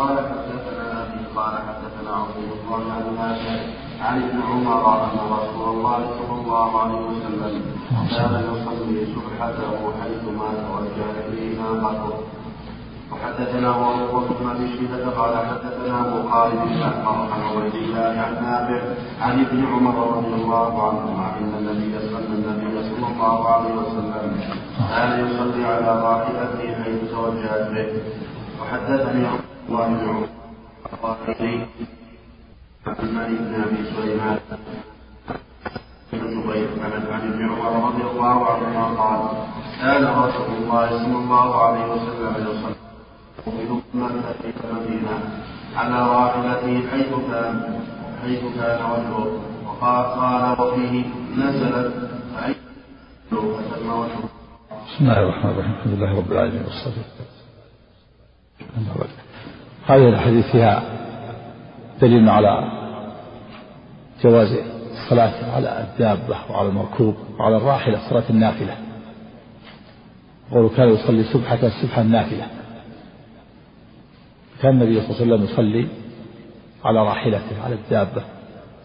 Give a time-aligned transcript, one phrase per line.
[0.00, 3.56] قال حدثنا أبي قال حدثنا عبد الله بن نافع
[4.00, 7.62] عن ابن عمر أن رسول الله صلى الله عليه وسلم
[8.10, 12.14] كان يصلي سبحته حيثما توجه اليه ناقته
[13.12, 18.34] وحدثنا ابو بن أبي شيبة قال حدثنا ابو خالد بن أحمر عن عبيد الله عن
[18.44, 18.80] نافع
[19.20, 24.40] عن ابن عمر رضي الله عنهما إن النبي صلى النبي صلى الله عليه وسلم
[24.96, 27.88] كان يصلي على راحلته حيث توجهت به.
[28.60, 29.26] وحدثني
[29.70, 29.86] الله
[39.96, 40.88] الله رسول الله
[41.22, 41.78] الله على
[54.86, 55.74] بسم الله الرحمن الرحيم.
[55.74, 56.94] الحمد لله رب العالمين والصلاة
[58.68, 59.29] والسلام
[59.90, 60.82] هذه الحديث فيها
[62.00, 62.72] دليل على
[64.22, 64.58] جواز
[64.92, 68.76] الصلاة على الدابة وعلى المركوب وعلى الراحلة صلاة النافلة.
[70.52, 72.46] قوله كان يصلي سبحة السبحة النافلة.
[74.62, 75.88] كان النبي صلى الله عليه وسلم يصلي
[76.84, 78.22] على راحلته على الدابة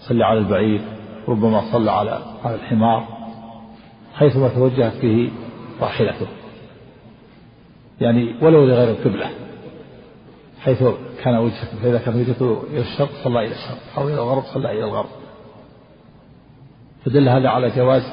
[0.02, 0.82] يصلي على البعير
[1.28, 3.08] ربما صلى على على الحمار
[4.16, 5.32] حيثما توجهت به
[5.82, 6.28] راحلته.
[8.02, 9.45] يعني ولو لغير القبلة.
[10.66, 10.84] حيث
[11.24, 14.84] كان وجهته فإذا كان وجهته إلى الشرق صلى إلى الشرق أو إلى الغرب صلى إلى
[14.84, 15.10] الغرب.
[17.06, 18.04] فدل هذا على جواز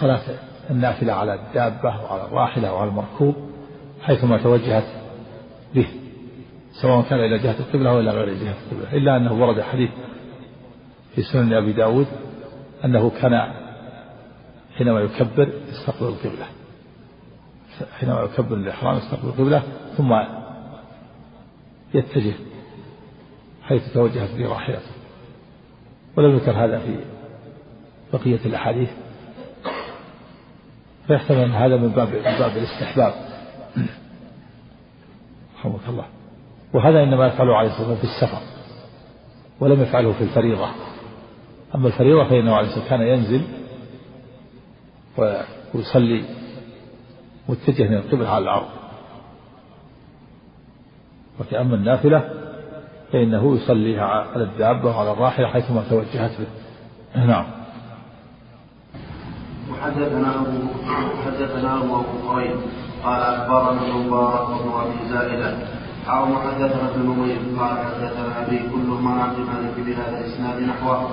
[0.00, 0.20] صلاة
[0.70, 3.34] النافلة على الدابة وعلى الراحلة وعلى المركوب
[4.02, 4.84] حيثما توجهت
[5.74, 5.86] به
[6.82, 8.96] سواء كان إلى جهة القبلة أو إلى غير جهة القبلة.
[8.98, 9.90] إلا أنه ورد حديث
[11.14, 12.06] في سنن أبي داود
[12.84, 13.52] أنه كان
[14.78, 16.46] حينما يكبر يستقبل القبلة
[17.98, 19.62] حينما يكبر الإحرام يستقبل القبلة
[19.96, 20.41] ثم
[21.94, 22.34] يتجه
[23.62, 24.90] حيث توجهت به راحلته
[26.16, 27.04] ولم يذكر هذا في
[28.12, 28.90] بقية الأحاديث.
[31.06, 33.14] فيحتمل أن هذا من باب من باب الاستحباب.
[35.58, 36.06] رحمك الله.
[36.72, 38.42] وهذا إنما يفعله عليه الصلاة والسلام في السفر.
[39.60, 40.68] ولم يفعله في الفريضة.
[41.74, 43.42] أما الفريضة فإنه عليه الصلاة كان ينزل
[45.74, 46.24] ويصلي
[47.48, 48.81] متجه من القبلة على الأرض.
[51.40, 52.22] وكأما النافلة
[53.12, 56.46] فإنه يصليها على الدابة وعلى الراحلة حيثما توجهت به.
[57.26, 57.44] نعم.
[59.70, 60.50] وحدثنا أبو
[61.26, 62.56] حدثنا أبو قريب
[63.04, 65.56] قال أخبرنا المبارك بن أبي زائدة.
[66.08, 71.10] أو حدثنا ابن نمير قال حدثنا أبي كل عبد الملك بهذا الإسناد نحوه.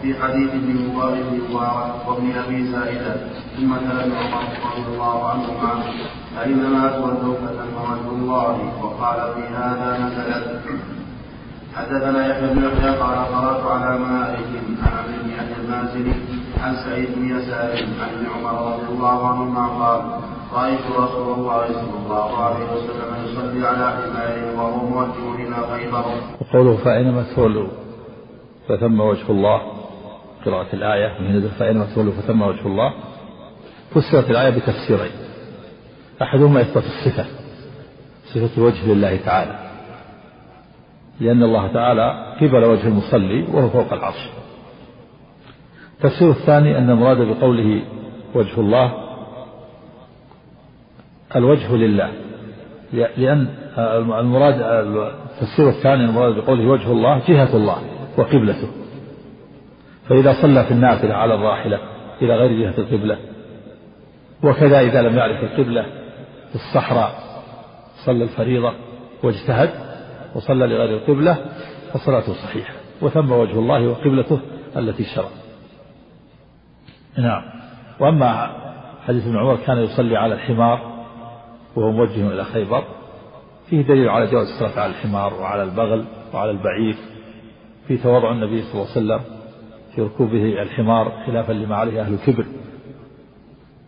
[0.00, 3.14] وفي حديث ابن مبارك مبارك وابن أبي زائدة
[3.56, 5.72] ثم كلم عمر رضي الله عنهما
[6.36, 8.56] فإنما تولوا فتم وجه الله.
[8.82, 10.44] وقال في هذا نزلت
[11.76, 14.48] حدثنا يحيى بن يحيى قال قرات على مالك
[14.82, 16.12] عن عبد بن المازني
[16.62, 20.00] عن سعيد بن يسار عن ابن عمر رضي الله عنهما قال
[20.52, 26.04] رأيت رسول الله صلى الله عليه وسلم يصلي على حمار وهو موجه إلى خيبر.
[26.40, 27.68] وقوله فأينما تولوا
[28.68, 29.79] فثم وجه الله.
[30.44, 32.92] قراءة الآية من نزل فأينما تولوا فثم وجه الله.
[33.94, 35.10] فسرت الآية بتفسيرين.
[36.22, 37.24] أحدهما إثبات الصفة
[38.34, 39.70] صفة الوجه لله تعالى.
[41.20, 44.28] لأن الله تعالى قبل وجه المصلي وهو فوق العرش.
[45.94, 47.82] التفسير الثاني أن المراد بقوله
[48.34, 48.92] وجه الله
[51.36, 52.12] الوجه لله.
[52.92, 53.48] لأن
[54.18, 57.78] المراد التفسير الثاني المراد بقوله وجه الله جهة الله
[58.18, 58.68] وقبلته.
[60.10, 61.78] فإذا صلى في النافلة على الراحلة
[62.22, 63.18] إلى غير جهة القبلة
[64.42, 65.82] وكذا إذا لم يعرف القبلة
[66.48, 67.12] في الصحراء
[68.06, 68.72] صلى الفريضة
[69.22, 69.70] واجتهد
[70.34, 71.38] وصلى لغير القبلة
[71.92, 74.40] فصلاته صحيحة وثم وجه الله وقبلته
[74.76, 75.28] التي شرع.
[77.18, 77.42] نعم.
[78.00, 78.56] وأما
[79.06, 81.04] حديث ابن عمر كان يصلي على الحمار
[81.76, 82.84] وهو موجه إلى خيبر
[83.66, 86.04] فيه دليل على جواز الصلاة على الحمار وعلى البغل
[86.34, 86.96] وعلى البعير
[87.88, 89.39] في تواضع النبي صلى الله عليه وسلم
[89.94, 92.46] في ركوبه الحمار خلافا لما عليه أهل الكبر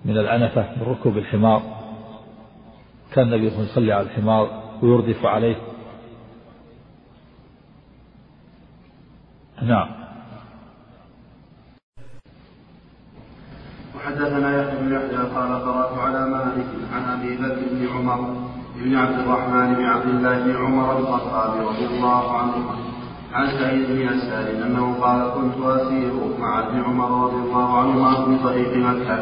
[0.05, 1.63] من الأنفة من ركوب الحمار.
[3.15, 5.57] كان النبي صلى الله عليه وسلم يصلي على الحمار ويردف عليه.
[9.63, 9.89] نعم.
[13.97, 18.21] وحدثنا يحيى بن يحيى قال قرأت على مالك عن أبي بكر بن عمر
[18.77, 22.92] بن عبد الرحمن بن عبد الله بن عمر الخطاب رضي الله عنهما.
[23.33, 28.45] عن سعيد بن يسار إنه قال كنت أسير مع ابن عمر رضي الله عنهما في
[28.45, 29.19] طريق مكة.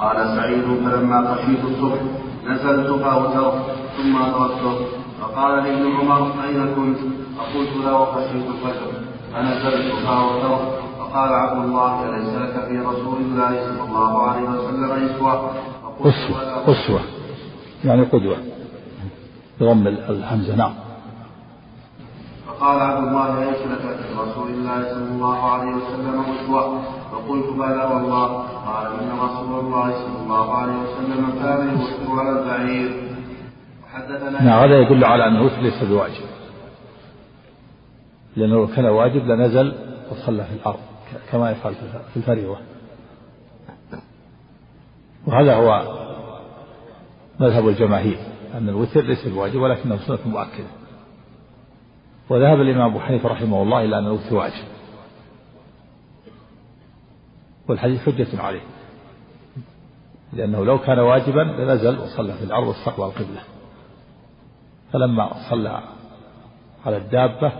[0.00, 2.00] قال سعيد فلما خشيت الصبح
[2.46, 3.62] نزلت فأوترت
[3.96, 4.74] ثم تركته
[5.20, 6.98] فقال لي ابن عمر أين كنت؟
[7.38, 8.90] فقلت له خشيت الفجر.
[9.32, 10.82] فنزلت فأوترت.
[10.98, 15.50] فقال عبد الله أليس لك في رسول الله صلى الله عليه وسلم أسوة؟
[16.00, 17.00] أسوة أسوة
[17.84, 18.36] يعني قدوة.
[19.60, 20.72] بضم الهمزة نعم.
[22.62, 26.82] فقال عبد الله ليس لك في رسول الله صلى الله عليه وسلم أسوة
[27.12, 28.26] فقلت بلى والله.
[28.66, 33.16] قال إن رسول الله صلى الله عليه وسلم كان يوسر على البعير.
[33.92, 36.24] حدثنا نعم هذا يدل على الوتر ليس بواجب.
[38.36, 39.72] لأنه لو كان واجب لنزل
[40.10, 40.80] وصلى في الأرض
[41.32, 41.74] كما يفعل
[42.12, 42.56] في الفريضة.
[45.26, 45.82] وهذا هو
[47.40, 48.18] مذهب الجماهير
[48.54, 50.81] أن الوتر ليس بواجب ولكنه سنة مؤكدة.
[52.32, 54.64] وذهب الإمام أبو حنيفة رحمه الله إلى أن الوتر واجب
[57.68, 58.60] والحديث حجة عليه.
[60.32, 63.42] لأنه لو كان واجبا لنزل وصلى في الأرض واستقبل القبلة.
[64.92, 65.82] فلما صلى
[66.86, 67.52] على الدابة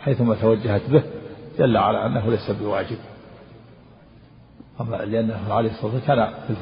[0.00, 1.02] حيثما توجهت به
[1.58, 2.98] دل على أنه ليس بواجب.
[4.80, 6.56] أما لأنه عليه الصلاة والسلام كان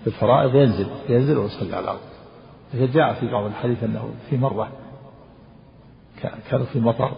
[0.00, 2.00] في الفرائض ينزل ينزل ويصلي على الأرض.
[2.74, 4.68] جاء في بعض الحديث أنه في مرة
[6.50, 7.12] كانوا في مطر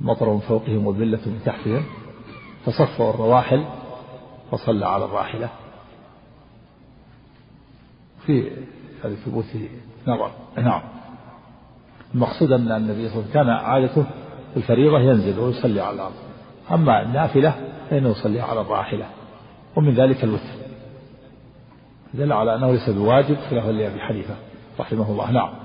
[0.00, 1.84] مطر من فوقهم والذلة من تحتهم.
[2.64, 3.64] فصفوا الرواحل
[4.52, 5.48] وصلى على الراحلة.
[8.26, 8.50] في
[9.04, 9.44] هذا ثبوت
[10.06, 10.30] نظر.
[10.56, 10.82] نعم.
[12.14, 14.02] المقصود أن النبي صلى الله عليه وسلم كان عادته
[14.50, 16.14] في الفريضة ينزل ويصلي على الأرض.
[16.70, 17.54] أما النافلة
[17.90, 19.06] فإنه يصلي على الراحلة.
[19.76, 20.62] ومن ذلك الوتر.
[22.14, 24.34] دل على أنه ليس بواجب خلاف لأبي حنيفة
[24.80, 25.30] رحمه الله.
[25.30, 25.61] نعم.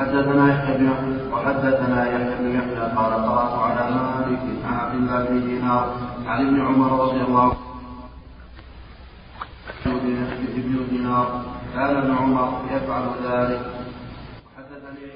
[0.00, 0.88] وحدثنا يحيى بن
[1.32, 6.60] وحدثنا يحيى بن يحيى قال قرأت على مالك عن عبد الله بن دينار عن ابن
[6.60, 7.56] عمر رضي الله عنه.
[10.56, 11.44] ابن دينار
[11.74, 13.60] كان ابن عمر يفعل ذلك.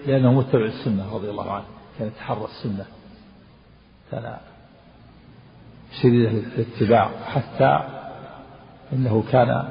[0.07, 1.65] لأنه متبع السنة رضي الله عنه
[1.99, 2.87] كان يتحرى السنة.
[4.11, 4.37] كان
[6.03, 7.81] شديد الاتباع حتى
[8.93, 9.69] إنه كان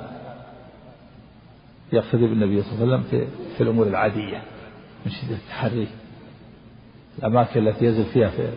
[1.91, 3.27] يقتدي بالنبي صلى الله عليه وسلم في,
[3.57, 4.52] في الأمور العادية.
[5.05, 5.87] من شده التحري
[7.19, 8.47] الأماكن التي ينزل فيها في,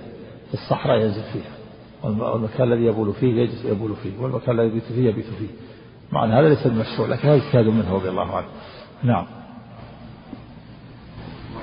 [0.48, 1.52] في الصحراء ينزل فيها.
[2.02, 4.18] والمكان الذي يبول فيه يجلس يبول فيه.
[4.20, 5.48] والمكان الذي يبيت فيه يبيت فيه.
[6.12, 8.46] مع ان هذا ليس بمشروع لكن هذا اجتهاد منه رضي الله عنه.
[9.02, 9.26] نعم.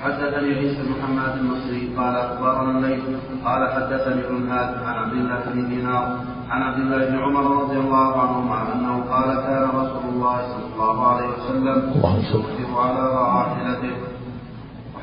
[0.04, 3.02] حدثني عيسى بن محمد المصري قال أخبرنا الليل
[3.44, 6.20] قال حدثني ابن هاد عن عبد الله بن دينار
[6.50, 11.06] عن عبد الله بن عمر رضي الله عنهما أنه قال كان رسول الله صلى الله
[11.06, 11.92] عليه وسلم
[12.34, 13.96] يكتب على راحلته.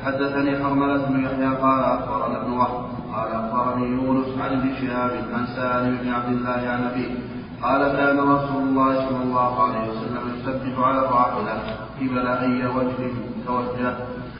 [0.02, 2.84] وحدثني حرملة بن يحيى قال أخبرنا ابن وهب.
[3.14, 7.14] قال أخبرني يونس عن ابن شهاب عن سالم بن عبد الله عن أبيه.
[7.62, 11.62] قال كان رسول الله صلى الله عليه وسلم يسبح على الراحلة
[12.00, 13.12] قبل اي وجه
[13.46, 13.96] توجه.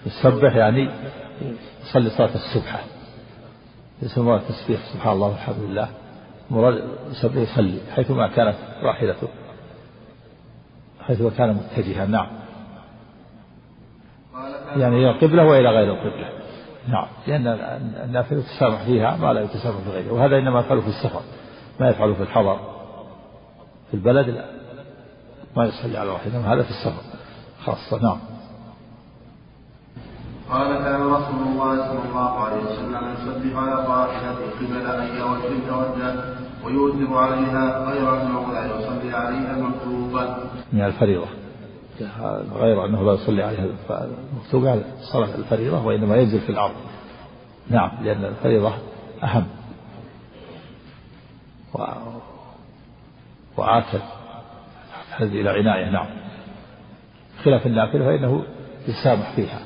[0.07, 0.91] يسبح يعني
[1.83, 2.81] يصلي صلاة السبحة
[4.03, 5.89] يسمى التسبيح سبحان الله والحمد لله.
[6.51, 6.85] مراد
[7.35, 9.29] يصلي حيثما كانت راحلته.
[11.01, 12.42] حيثما كان متجها نعم.
[14.77, 16.29] يعني إلى القبلة وإلى غير القبلة.
[16.89, 17.07] نعم.
[17.27, 17.47] لأن
[18.05, 21.21] النافلة يتسامح فيها ما لا يتسامح في غيره وهذا إنما يفعله في السفر
[21.81, 22.57] ما يفعله في الحضر.
[23.91, 24.45] في البلد لا.
[25.57, 27.03] ما يصلي على راحلته هذا في السفر
[27.65, 28.03] خاصة.
[28.03, 28.19] نعم.
[30.51, 36.15] قال كان رسول الله صلى الله عليه وسلم يسبح على الراحلة قبل أي وجه توجه
[36.65, 40.37] ويوتر عليها غير أنه لا يصلي عليها مكتوبا.
[40.73, 41.42] من الفريضة.
[42.53, 43.67] غير أنه لا يصلي عليها
[44.41, 46.75] مكتوبة على صلاة الفريضة وإنما ينزل في الأرض.
[47.71, 48.75] نعم لأن الفريضة
[49.23, 49.47] أهم.
[51.75, 51.79] و...
[53.57, 53.99] وآكل
[55.11, 56.07] هذه إلى عناية نعم.
[57.45, 58.45] خلاف النافلة فإنه
[58.89, 59.61] يسامح فيها.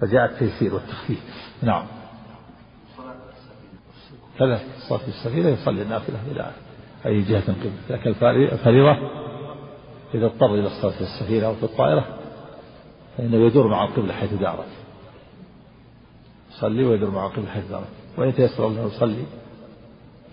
[0.00, 1.86] فجاء التيسير والتخفيف نعم
[4.38, 6.50] كذا صلاة في السفينة يصلي النافلة إلى
[7.06, 8.10] أي جهة قبل لكن
[8.52, 8.96] الفريضة
[10.14, 12.04] إذا اضطر إلى الصلاة في السفينة أو في الطائرة
[13.18, 14.68] فإنه يدور مع القبلة حيث دارت.
[16.50, 17.88] يصلي ويدور مع القبلة حيث دارت.
[18.18, 19.24] وإن تيسر له يصلي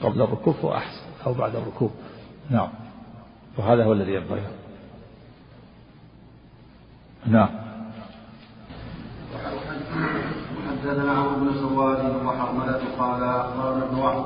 [0.03, 1.91] قبل الركوب وأحسن أو بعد الركوب.
[2.49, 2.69] نعم.
[3.57, 4.41] وهذا هو الذي ينبغي.
[7.25, 7.49] نعم.
[10.69, 14.25] حدثنا عمرو بن سواد وحرملة قال اخبرنا ابن وهب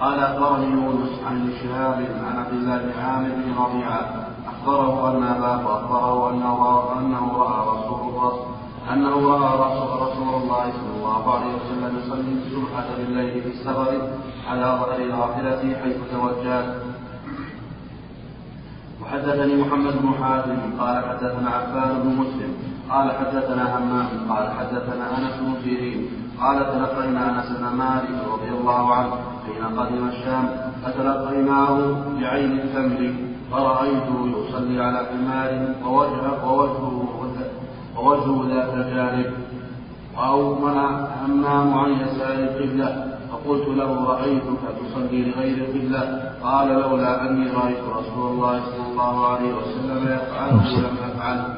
[0.00, 4.28] قال أخبرني يونس عن شهاب عن عبد الله بن عامر بن ربيعة.
[4.48, 6.58] أخبره أن أباه اخبره انه
[6.98, 8.32] أنه رأى رسول الله
[8.92, 14.08] أنه رأى رسول, رسول الله صلى الله عليه وسلم يصلي السبحه بالليل في السفر
[14.48, 16.74] على ظهر راحلته حيث توجهت
[19.02, 22.54] وحدثني محمد بن حاتم قال حدثنا عفان بن مسلم
[22.90, 26.08] قال حدثنا همام قال حدثنا أنس بن سيرين
[26.40, 29.37] قال تلقينا أنس بن مالك رضي الله عنه.
[29.58, 30.48] حين قدم الشام
[30.84, 31.78] فتلقي معه
[32.20, 33.14] بعين التمر
[33.52, 37.18] فرأيته يصلي على حمار ووجهه ووجهه
[37.96, 39.32] ووجهه ذات الجانب
[40.16, 40.78] وأومن
[41.24, 48.30] همام عن يسار القبلة فقلت له رأيتك تصلي لغير القبلة؟ قال لولا أني رأيت رسول
[48.30, 51.54] الله صلى الله عليه وسلم يفعله لم أفعله.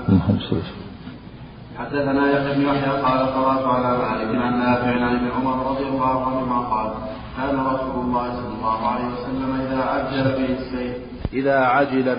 [1.78, 6.26] حدثنا يحيى بن يحيى قال قرأت على مالك عن نافع عن ابن عمر رضي الله
[6.26, 6.90] عنهما قال
[7.36, 10.94] كان رسول الله صلى الله عليه وسلم إذا عجل به السير
[11.32, 12.16] إذا عجل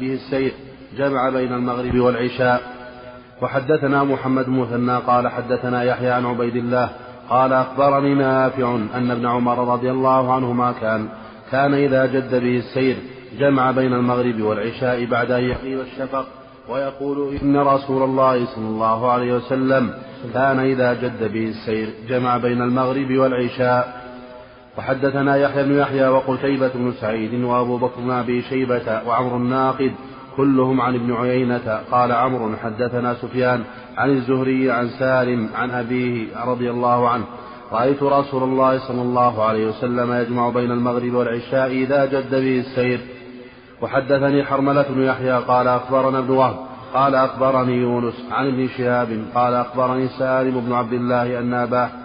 [0.00, 0.52] به السير
[0.98, 2.74] جمع بين المغرب والعشاء.
[3.42, 6.90] وحدثنا محمد مثنى قال حدثنا يحيى عن عبيد الله
[7.28, 11.08] قال أخبرني نافع أن ابن عمر رضي الله عنهما كان
[11.50, 12.96] كان إذا جد به السير
[13.38, 16.26] جمع بين المغرب والعشاء بعد أن يغيب الشفق
[16.68, 19.94] ويقول إن رسول الله صلى الله عليه وسلم
[20.34, 24.03] كان إذا جد به السير جمع بين المغرب والعشاء.
[24.78, 29.92] وحدثنا يحيى بن يحيى وقتيبة بن سعيد وأبو بكر بن أبي شيبة وعمر الناقد
[30.36, 33.64] كلهم عن ابن عيينة قال عمرو حدثنا سفيان
[33.96, 37.24] عن الزهري عن سالم عن أبيه رضي الله عنه.
[37.72, 43.00] رأيت رسول الله صلى الله عليه وسلم يجمع بين المغرب والعشاء إذا جد به السير.
[43.82, 46.56] وحدثني حرملة بن يحيى قال أخبرنا ابن وهب.
[46.94, 49.24] قال أخبرني يونس عن ابن شهاب.
[49.34, 52.03] قال أخبرني سالم بن عبد الله أن أباه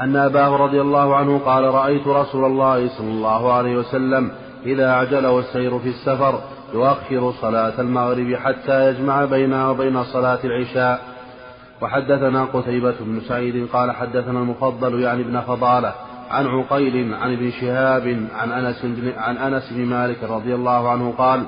[0.00, 4.30] أن أباه رضي الله عنه قال رأيت رسول الله صلى الله عليه وسلم
[4.66, 6.40] إذا عجله السير في السفر
[6.74, 11.00] يؤخر صلاة المغرب حتى يجمع بينها وبين صلاة العشاء.
[11.82, 15.92] وحدثنا قتيبة بن سعيد قال حدثنا المفضل يعني ابن فضالة
[16.30, 21.14] عن عقيل عن ابن شهاب عن أنس بن عن أنس بن مالك رضي الله عنه
[21.18, 21.42] قال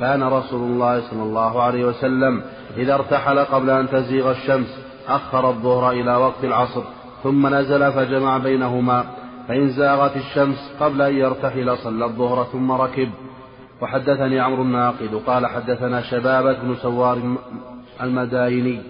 [0.00, 2.42] كان رسول الله صلى الله عليه وسلم
[2.76, 6.82] إذا ارتحل قبل أن تزيغ الشمس أخر الظهر إلى وقت العصر.
[7.22, 9.04] ثم نزل فجمع بينهما
[9.48, 13.10] فإن زاغت الشمس قبل أن يرتحل صلى الظهر ثم ركب.
[13.82, 17.18] وحدثني عمرو الناقد قال حدثنا شبابة بن سوار
[18.02, 18.80] المدايني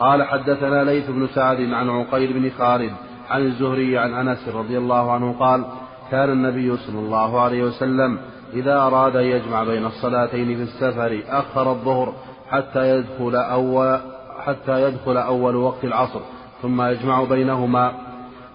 [0.00, 2.92] قال حدثنا ليث بن سعد عن عقيل بن خالد
[3.30, 5.64] عن الزهري عن أنس رضي الله عنه قال
[6.10, 8.18] كان النبي صلى الله عليه وسلم
[8.52, 12.12] إذا أراد أن يجمع بين الصلاتين في السفر أخر الظهر
[12.50, 13.98] حتى يدخل اول
[14.44, 16.20] حتى يدخل أول وقت العصر.
[16.62, 17.92] ثم يجمع بينهما.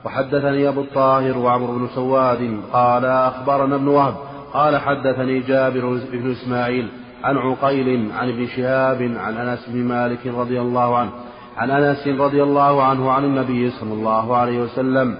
[0.06, 4.16] وحدثني أبو الطاهر وعمرو بن سواد قال أخبرنا ابن وهب
[4.54, 6.88] قال حدثني جابر بن إسماعيل
[7.24, 11.12] عن عقيل عن ابن شهاب عن أنس بن مالك رضي الله عنه
[11.58, 15.18] عن أنس رضي الله عنه عن النبي صلى الله عليه وسلم.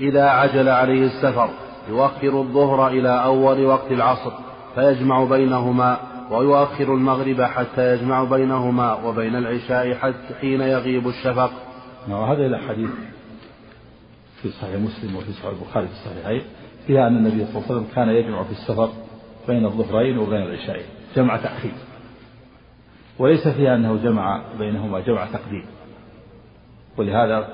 [0.00, 1.48] إذا عجل عليه السفر
[1.88, 4.30] يؤخر الظهر إلى أول وقت العصر
[4.74, 5.96] فيجمع بينهما.
[6.30, 11.50] ويؤخر المغرب حتى يجمع بينهما وبين العشاء حتى حين يغيب الشفق.
[12.08, 12.90] وهذه الاحاديث
[14.42, 16.42] في صحيح مسلم وفي صحيح البخاري في الصحيحين
[16.86, 18.90] فيها أن النبي صلى الله عليه وسلم كان يجمع في السفر
[19.48, 21.72] بين الظهرين وبين العشاءين جمع تأخير.
[23.18, 25.66] وليس فيها أنه جمع بينهما جمع تقديم.
[26.96, 27.48] ولهذا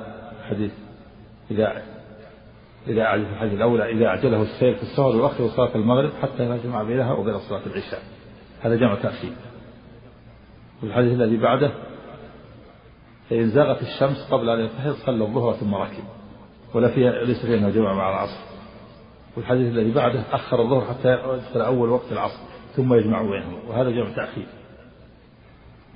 [0.50, 0.70] حديث
[1.50, 1.82] إذا
[2.88, 7.12] إذا الحديث الأولى إذا أعجله السير في السفر يؤخر صلاة المغرب حتى لا جمع بينها
[7.12, 8.02] وبين صلاة العشاء.
[8.60, 9.32] هذا جمع تأخير
[10.82, 11.70] والحديث الذي بعده
[13.30, 16.04] فإن زاغت الشمس قبل أن يرتحل صلى الظهر ثم ركب
[16.74, 18.40] ولا فيها ليس فيها جمع مع العصر.
[19.36, 22.40] والحديث الذي بعده أخر الظهر حتى يدخل أول وقت العصر
[22.76, 24.46] ثم يجمع بينهما وهذا جمع تأخير.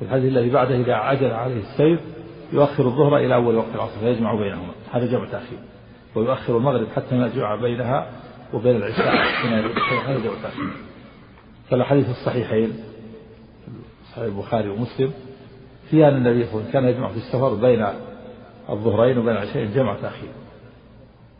[0.02, 2.00] الحديث الذي بعده إذا عجل عليه السير
[2.52, 4.72] يؤخر الظهر إلى أول وقت العصر فيجمع بينهما.
[4.92, 5.58] هذا جمع تأخير.
[6.14, 8.10] ويؤخر المغرب حتى يجمع بينها
[8.52, 9.14] وبين العشاء.
[10.06, 10.70] هذا جمع تأخير.
[11.70, 12.72] فالأحاديث الصحيحين
[14.12, 15.12] صحيح البخاري ومسلم
[15.90, 17.86] فيها أن النبي صلى الله عليه وسلم كان يجمع في السفر بين
[18.70, 20.30] الظهرين وبين العشاء جمع تأخير.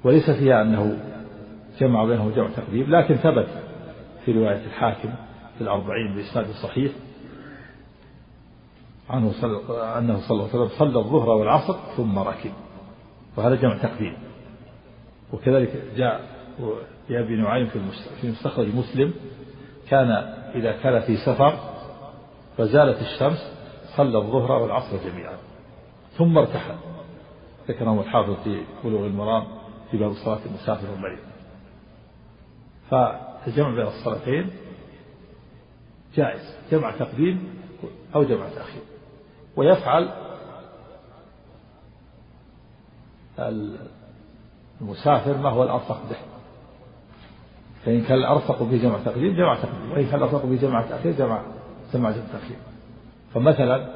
[0.05, 0.99] وليس فيها أنه
[1.81, 3.47] جمع بينه جمع تقديم لكن ثبت
[4.25, 5.09] في رواية الحاكم
[5.59, 6.93] في الأربعين بإسناد صحيح
[9.11, 9.77] عنه صل...
[9.81, 12.53] أنه صلى الله عليه وسلم صلى الظهر والعصر ثم ركب
[13.37, 14.17] وهذا جمع تقديم.
[15.33, 16.21] وكذلك جاء
[17.11, 17.81] يا ابن نعيم في
[18.21, 19.13] في مستخرج مسلم
[19.91, 20.11] كان
[20.55, 21.59] إذا كان في سفر
[22.57, 23.53] فزالت الشمس
[23.97, 25.37] صلى الظهر والعصر جميعا
[26.19, 26.75] ثم ارتحل.
[27.69, 29.45] ذكره الحافظ في بلوغ المرام
[29.91, 31.19] في باب صلاة المسافر والمريض.
[32.91, 34.51] فالجمع بين الصلاتين
[36.15, 37.55] جائز جمع تقديم
[38.15, 38.83] أو جمع تأخير.
[39.57, 40.11] ويفعل
[44.81, 46.34] المسافر ما هو الألصق به.
[47.85, 51.43] فإن كان الأرفق به جمع تقديم جمع تقديم وإن كان الأرفق به جمع تأخير جمع
[51.95, 52.57] جمع جمع تأخير.
[53.35, 53.87] فمثلا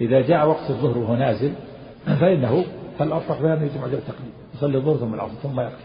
[0.00, 1.52] إذا جاء وقت الظهر وهو نازل
[2.06, 2.64] فإنه
[2.98, 5.84] فالأرفق بها أنه يجمع جمع تقديم يصلي الظهر ثم العصر ثم يقضي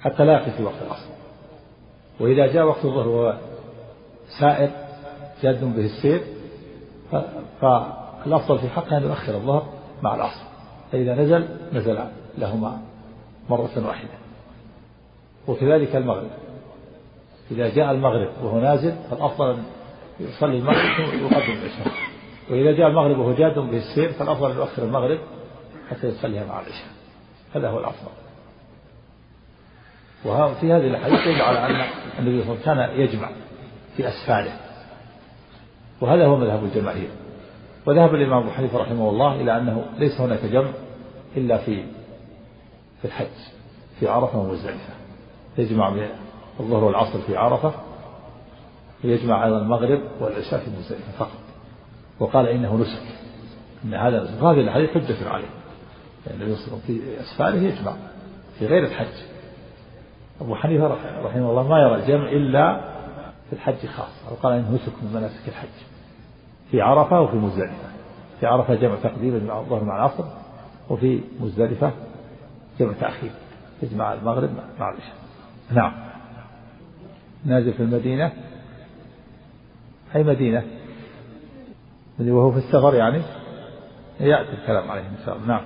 [0.00, 1.08] حتى لا يقف في وقت العصر.
[2.20, 3.38] وإذا جاء وقت الظهر وهو
[4.40, 4.70] سائر
[5.42, 6.20] جاد به السير
[7.60, 9.66] فالأفضل في حقه أن يؤخر الظهر
[10.02, 10.44] مع العصر.
[10.92, 11.98] فإذا نزل نزل
[12.38, 12.78] لهما
[13.50, 14.25] مرة واحدة.
[15.48, 16.30] وكذلك المغرب.
[17.50, 19.64] إذا جاء المغرب وهو نازل فالأفضل أن
[20.20, 21.92] يصلي المغرب ويقدم العشاء.
[22.50, 25.18] وإذا جاء المغرب وهو جاد به السير فالأفضل أن يؤخر المغرب
[25.90, 26.88] حتى يصليها مع العشاء.
[27.54, 28.10] هذا هو الأفضل.
[30.24, 31.88] وفي هذه الحديث يدل على أن
[32.18, 33.30] النبي صلى الله عليه وسلم كان يجمع
[33.96, 34.52] في أسفاره
[36.00, 37.08] وهذا هو مذهب الجماهير.
[37.86, 40.70] وذهب الإمام أبو حنيفة رحمه الله إلى أنه ليس هناك جمع
[41.36, 41.84] إلا في
[43.00, 43.26] في الحج
[44.00, 45.05] في عرفة ومزدلفة.
[45.58, 45.94] يجمع
[46.60, 47.72] الظهر والعصر في عرفة
[49.04, 51.38] ويجمع أيضا المغرب والعشاء في مزدلفة فقط.
[52.20, 53.02] وقال إنه نسك
[53.84, 54.42] إن هذا نسك.
[54.42, 55.48] هذه الحديث حجة عليه.
[56.26, 57.92] يعني النبي صلى الله عليه وسلم في أسفاره يجمع
[58.58, 59.22] في غير الحج.
[60.40, 60.86] أبو حنيفة
[61.24, 62.80] رحمه الله ما يرى الجمع إلا
[63.50, 65.86] في الحج خاصة وقال إنه نسك من مناسك الحج.
[66.70, 67.88] في عرفة وفي مزدلفة.
[68.40, 70.24] في عرفة جمع تقديم الظهر مع العصر
[70.90, 71.92] وفي مزدلفة
[72.80, 73.30] جمع تأخير.
[73.82, 75.25] يجمع المغرب مع العشاء.
[75.70, 75.92] نعم.
[77.44, 78.32] نازل في المدينة.
[80.14, 80.62] أي مدينة؟
[82.20, 83.22] وهو في السفر يعني.
[84.20, 85.46] يأتي الكلام عليه إن شاء الله.
[85.46, 85.62] نعم.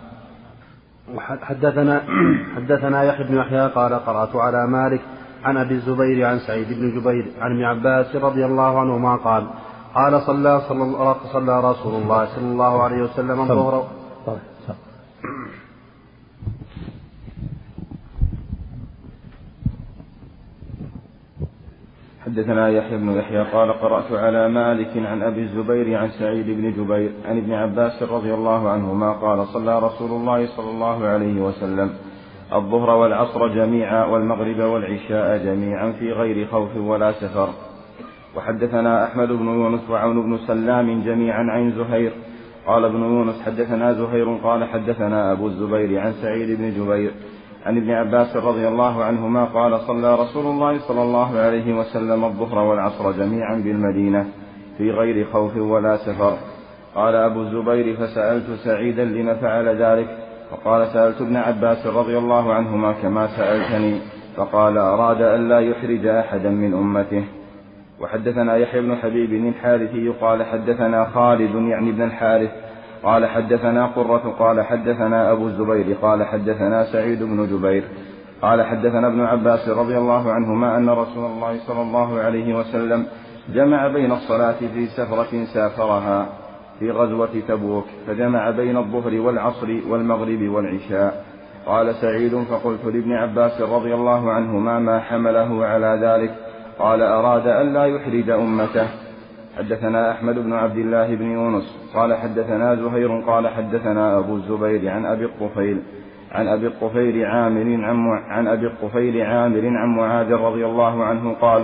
[1.19, 2.02] حدثنا
[2.57, 5.00] حدثنا يحيى بن يحيى قال قرأت على مالك
[5.45, 9.47] عن أبي الزبير عن سعيد بن جبير عن ابن عباس رضي الله عنهما قال
[9.95, 13.88] قال صلى صلى, صلى رسول الله صلى الله عليه وسلم الظهر
[22.31, 27.12] حدثنا يحيى بن يحيى قال قرأت على مالك عن أبي الزبير عن سعيد بن جبير
[27.29, 31.90] عن ابن عباس رضي الله عنهما قال صلى رسول الله صلى الله عليه وسلم
[32.55, 37.49] الظهر والعصر جميعا والمغرب والعشاء جميعا في غير خوف ولا سفر.
[38.37, 42.12] وحدثنا أحمد بن يونس وعون بن سلام جميعا عن زهير.
[42.66, 47.11] قال ابن يونس حدثنا زهير قال حدثنا أبو الزبير عن سعيد بن جبير.
[47.66, 52.59] عن ابن عباس رضي الله عنهما قال صلى رسول الله صلى الله عليه وسلم الظهر
[52.59, 54.27] والعصر جميعا بالمدينة
[54.79, 56.37] في غير خوف ولا سفر.
[56.94, 60.09] قال أبو الزبير فسألت سعيدا لم فعل ذلك
[60.51, 64.01] فقال سألت ابن عباس رضي الله عنهما كما سألتني
[64.37, 67.25] فقال أراد أن لا يحرج أحدا من أمته.
[68.01, 72.51] وحدثنا يحيى بن حبيب الحارثي قال حدثنا خالد يعني ابن الحارث
[73.02, 77.84] قال حدثنا قرة قال حدثنا أبو الزبير قال حدثنا سعيد بن جبير
[78.42, 83.06] قال حدثنا ابن عباس رضي الله عنهما أن رسول الله صلى الله عليه وسلم
[83.54, 86.26] جمع بين الصلاة في سفرة سافرها
[86.78, 91.24] في غزوة تبوك فجمع بين الظهر والعصر والمغرب والعشاء.
[91.66, 96.34] قال سعيد فقلت لابن عباس رضي الله عنهما ما حمله على ذلك؟
[96.78, 98.88] قال أراد أن لا يحرج أمته.
[99.58, 105.06] حدثنا أحمد بن عبد الله بن يونس قال حدثنا زهير قال حدثنا أبو الزبير عن
[105.06, 105.82] أبي الطفيل
[106.32, 111.62] عن أبي الطفيل عامر عن, عن أبي الطفيل عامر عن معاذ رضي الله عنه قال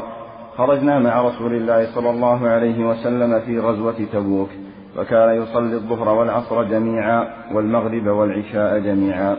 [0.56, 4.48] خرجنا مع رسول الله صلى الله عليه وسلم في غزوة تبوك
[4.98, 9.36] وكان يصلي الظهر والعصر جميعا والمغرب والعشاء جميعا.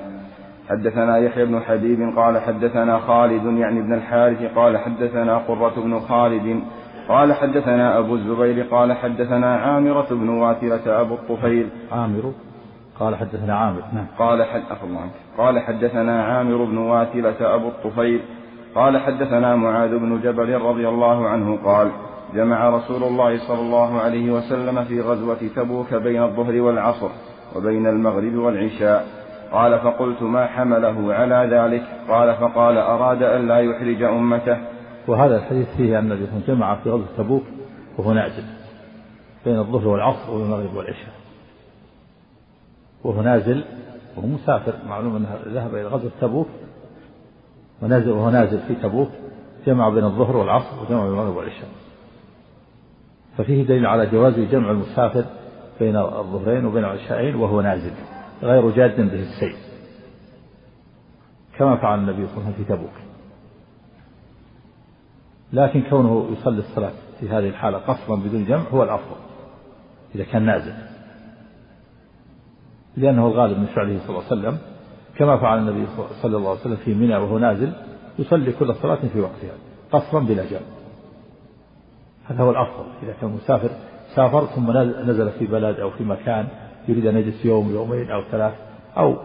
[0.70, 6.62] حدثنا يحيى بن حبيب قال حدثنا خالد يعني ابن الحارث قال حدثنا قرة بن خالد
[7.08, 11.70] قال حدثنا أبو الزبير قال حدثنا عامرة بن واثرة أبو الطفيل.
[11.92, 12.32] عامر؟
[13.00, 14.06] قال حدثنا عامر نعم.
[14.20, 18.22] قال حد الله قال حدثنا عامر بن واثرة أبو الطفيل.
[18.76, 21.92] قال حدثنا معاذ بن جبل رضي الله عنه قال
[22.36, 27.10] جمع رسول الله صلى الله عليه وسلم في غزوة تبوك بين الظهر والعصر
[27.56, 29.08] وبين المغرب والعشاء.
[29.52, 34.58] قال فقلت ما حمله على ذلك؟ قال فقال أراد أن لا يحرج أمته.
[35.08, 37.44] وهذا الحديث فيه أن النبي جمع في غزوة تبوك
[37.98, 38.44] وهو نازل
[39.46, 41.14] بين الظهر والعصر والمغرب والعشاء.
[43.04, 43.64] وهو نازل
[44.18, 44.74] وهو مسافر.
[44.88, 46.48] معلوم أنه ذهب إلى غزوة تبوك
[47.82, 49.10] ونازل وهو نازل في تبوك.
[49.68, 51.70] جمع بين الظهر والعصر وجمع بين المغرب والعشاء.
[53.38, 55.26] ففيه دليل على جواز جمع المسافر
[55.80, 57.92] بين الظهرين وبين العشاءين وهو نازل
[58.44, 59.56] غير جاد به السير
[61.58, 62.94] كما فعل النبي صلى الله عليه وسلم في تبوك.
[65.54, 69.16] لكن كونه يصلي الصلاة في هذه الحالة قصرا بدون جمع هو الأفضل
[70.16, 70.74] إذا كان نازل.
[72.98, 74.58] لأنه الغالب من فعله صلى الله عليه وسلم
[75.18, 75.88] كما فعل النبي
[76.22, 77.72] صلى الله عليه وسلم في منى وهو نازل
[78.20, 79.54] يصلي كل صلاة في وقتها
[79.92, 80.60] قصرا بلا جمع.
[82.26, 83.70] هذا هو الأفضل إذا كان مسافر
[84.16, 84.72] سافر ثم
[85.10, 86.48] نزل في بلد أو في مكان
[86.88, 88.54] يريد أن يجلس يوم يومين أو ثلاث
[88.98, 89.18] أو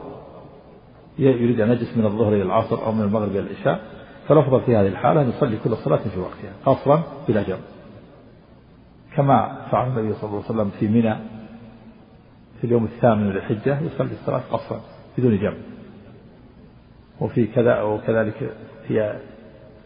[1.18, 3.80] يريد أن يجلس من الظهر إلى العصر أو من المغرب إلى العشاء
[4.28, 7.58] فالأفضل في هذه الحالة أن يصلي كل صلاة في وقتها قصرا بلا جمع
[9.16, 11.16] كما فعل النبي صلى الله عليه وسلم في منى
[12.60, 14.80] في اليوم الثامن من الحجة يصلي الصلاة قصرا
[15.18, 15.56] بدون جمع
[17.20, 18.52] وفي كذا وكذلك
[18.88, 19.20] في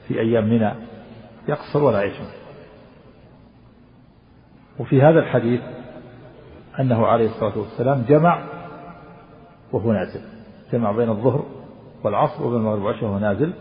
[0.08, 0.72] في أيام منى
[1.48, 2.28] يقصر ولا يجمع
[4.78, 5.60] وفي هذا الحديث
[6.80, 8.42] أنه عليه الصلاة والسلام جمع
[9.72, 10.20] وهو نازل.
[10.72, 11.44] جمع بين الظهر
[12.04, 13.52] والعصر وبين المغرب والعشاء وهو نازل.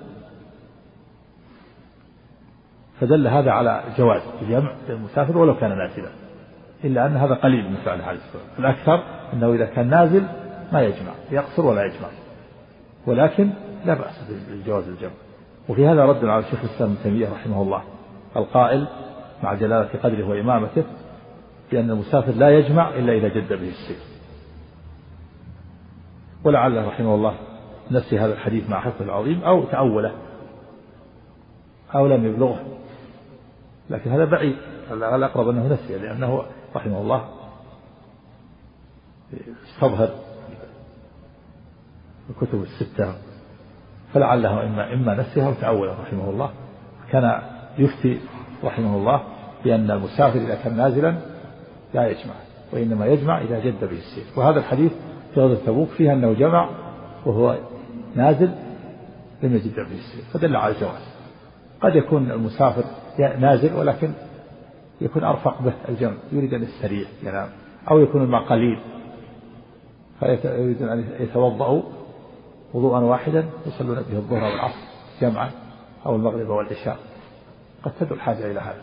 [3.02, 6.10] فدل هذا على جواز الجمع للمسافر ولو كان نازلا
[6.84, 9.04] إلا أن هذا قليل من فعل عليه الصلاة الأكثر
[9.34, 10.24] أنه إذا كان نازل
[10.74, 12.08] ما يجمع يقصر ولا يجمع
[13.08, 13.50] ولكن
[13.86, 15.12] لا بأس بجواز الجمع.
[15.70, 17.82] وفي هذا رد على الشيخ الإسلام ابن تيمية رحمه الله
[18.36, 18.88] القائل
[19.44, 20.84] مع جلالة قدره وإمامته
[21.72, 23.98] بأن المسافر لا يجمع إلا إذا جد به السير.
[26.44, 27.34] ولعله رحمه الله
[27.92, 30.12] نسي هذا الحديث مع حفظه العظيم أو تأوله
[31.96, 32.60] أو لم يبلغه.
[33.90, 34.56] لكن هذا بعيد
[34.92, 36.44] الأقرب أنه نسي لأنه
[36.76, 37.26] رحمه الله
[39.74, 40.10] استظهر
[42.30, 43.14] الكتب الستة
[44.14, 46.52] فلعله إما إما نسيها وتأوله رحمه الله.
[47.12, 47.42] كان
[47.78, 48.20] يفتي
[48.64, 49.24] رحمه الله
[49.64, 51.16] بأن المسافر إذا كان نازلا
[51.94, 52.34] لا يجمع
[52.74, 54.92] وإنما يجمع إذا جد به السير وهذا الحديث
[55.34, 56.70] في غزوة تبوك فيه أنه جمع
[57.26, 57.58] وهو
[58.16, 58.52] نازل
[59.44, 61.16] لم يجد به السير فدل على الجواز.
[61.82, 62.84] قد يكون المسافر
[63.20, 64.12] نازل ولكن
[65.02, 67.50] يكون أرفق به الجمع يريد أن يستريح ينام
[67.92, 68.80] أو يكون الماء قليل
[70.20, 71.82] فيريد أن يتوضأوا
[72.74, 74.80] وضوءا واحدا يصلون به الظهر والعصر
[75.22, 75.52] جمعا
[76.06, 76.98] أو المغرب والعشاء.
[77.84, 78.82] قد تدعو الحاجة إلى هذا.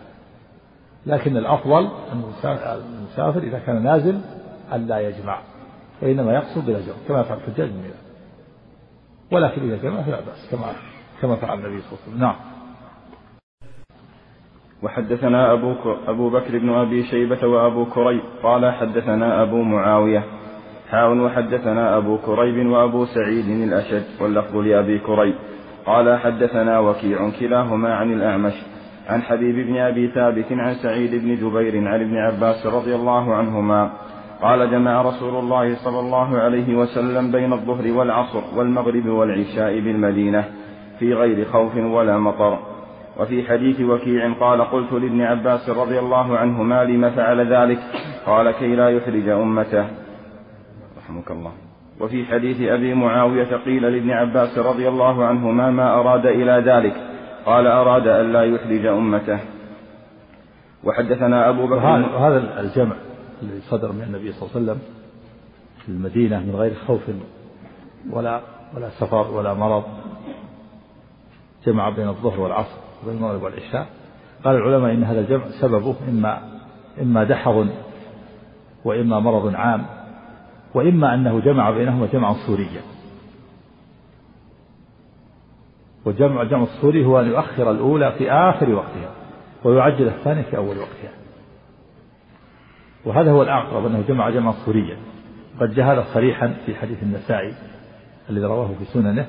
[1.07, 4.21] لكن الأفضل المسافر إذا كان نازل
[4.73, 5.41] أن لا يجمع
[6.03, 7.91] وإنما يقصد بلا جمع كما يفعل الحجاج من
[9.33, 10.73] ولكن إذا جمع فلا بأس كما
[11.23, 12.21] كما فعل النبي صلى الله عليه وسلم.
[12.21, 12.52] نعم.
[14.83, 15.75] وحدثنا أبو,
[16.09, 20.25] أبو بكر بن أبي شيبة وأبو كريب قال حدثنا أبو معاوية.
[20.91, 25.35] حاء وحدثنا أبو كريب وأبو سعيد الأشج واللفظ لأبي كريب.
[25.87, 28.53] قال حدثنا وكيع كلاهما عن الأعمش.
[29.09, 33.91] عن حبيب بن أبي ثابت عن سعيد بن جبير عن ابن عباس رضي الله عنهما.
[34.43, 40.45] قال جمع رسول الله صلى الله عليه وسلم بين الظهر والعصر والمغرب والعشاء بالمدينة
[40.99, 42.72] في غير خوف ولا مطر.
[43.19, 47.79] وفي حديث وكيع قال قلت لابن عباس رضي الله عنهما لم فعل ذلك؟
[48.27, 49.87] قال كي لا يحرج أمته.
[50.99, 51.53] رحمك الله.
[52.01, 56.95] وفي حديث أبي معاوية قيل لابن عباس رضي الله عنهما ما أراد إلى ذلك؟
[57.47, 59.39] قال أراد أن لا يحرج أمته.
[60.85, 61.85] وحدثنا أبو بكر.
[62.15, 62.97] وهذا الجمع
[63.43, 64.79] الذي صدر من النبي صلى الله عليه وسلم
[65.83, 67.03] في المدينة من غير خوف
[68.11, 68.41] ولا
[68.77, 69.85] ولا سفر ولا مرض.
[71.67, 72.92] جمع بين الظهر والعصر.
[73.03, 73.87] وبين المغرب والعشاء.
[74.45, 76.43] قال العلماء إن هذا الجمع سببه إما
[77.03, 77.67] إما دحر
[78.85, 79.87] وإما مرض عام
[80.75, 82.81] وإما أنه جمع بينهما جمعا صوريا
[86.05, 89.11] وجمع الجمع الصوري هو أن يؤخر الأولى في آخر وقتها
[89.65, 91.13] ويعجل الثانية في أول وقتها.
[93.05, 94.97] وهذا هو الأقرب أنه جمع جمعا صوريا
[95.61, 97.55] قد هذا صريحا في حديث النسائي
[98.31, 99.27] الذي رواه في سننه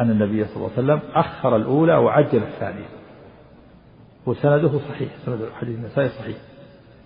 [0.00, 2.88] أن النبي صلى الله عليه وسلم أخر الأولى وعجل الثانية.
[4.26, 6.36] وسنده صحيح سند حديث النسائي صحيح.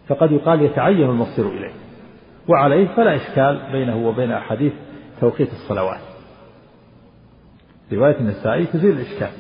[0.09, 1.73] فقد يقال يتعين المصير إليه.
[2.49, 4.73] وعليه فلا إشكال بينه وبين أحاديث
[5.21, 6.01] توقيت الصلوات.
[7.93, 9.31] رواية النسائي تزيل الإشكال.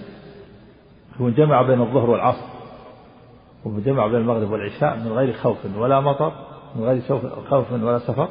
[1.21, 2.47] هو جمع بين الظهر والعصر.
[3.65, 6.33] وجمع بين المغرب والعشاء من غير خوف ولا مطر
[6.77, 7.01] من غير
[7.51, 8.29] خوف ولا سفر.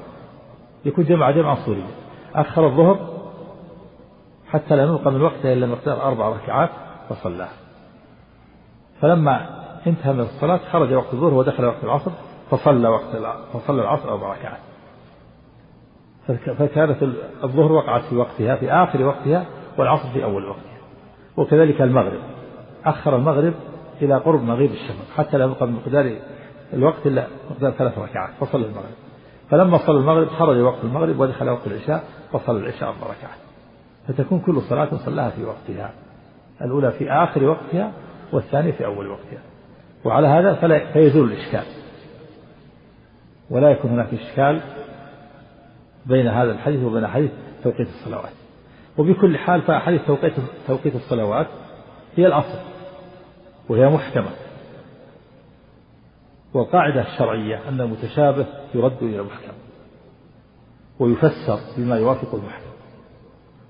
[0.86, 1.88] يكون جمع جمعا صوريا.
[2.36, 3.17] أخر الظهر
[4.50, 6.70] حتى لا نلقى من وقتها إلا مقدار أربع ركعات
[7.10, 7.50] فصلاه
[9.02, 9.50] فلما
[9.88, 12.12] انتهى من الصلاة خرج وقت الظهر ودخل وقت العصر
[12.52, 13.16] فصلى وقت
[13.54, 14.60] فصلى العصر أربع ركعات.
[16.58, 17.04] فكانت
[17.44, 19.46] الظهر وقعت في وقتها في آخر وقتها
[19.78, 20.78] والعصر في أول وقتها.
[21.38, 22.20] وكذلك المغرب.
[22.86, 23.54] أخر المغرب
[24.02, 26.16] إلى قرب مغيب الشفق حتى لا يبقى من مقدار
[26.74, 28.30] الوقت إلا مقدار ثلاث ركعات.
[28.40, 28.96] فصلى المغرب.
[29.50, 33.47] فلما صلى المغرب خرج وقت المغرب ودخل وقت العشاء فصلى العشاء أربع ركعات.
[34.08, 35.94] فتكون كل صلاة صلاها في وقتها.
[36.62, 37.92] الأولى في آخر وقتها
[38.34, 39.42] والثانية في أول وقتها.
[40.06, 41.64] وعلى هذا فلا فيزول الإشكال.
[43.50, 44.62] ولا يكون هناك إشكال
[46.06, 47.32] بين هذا الحديث وبين حديث
[47.64, 48.34] توقيت الصلوات.
[48.98, 50.34] وبكل حال فأحاديث توقيت
[50.68, 51.48] توقيت الصلوات
[52.16, 52.60] هي الأصل
[53.70, 54.30] وهي محكمة.
[56.54, 59.54] والقاعدة الشرعية أن المتشابه يرد إلى المحكم
[61.00, 62.67] ويفسر بما يوافق المحكم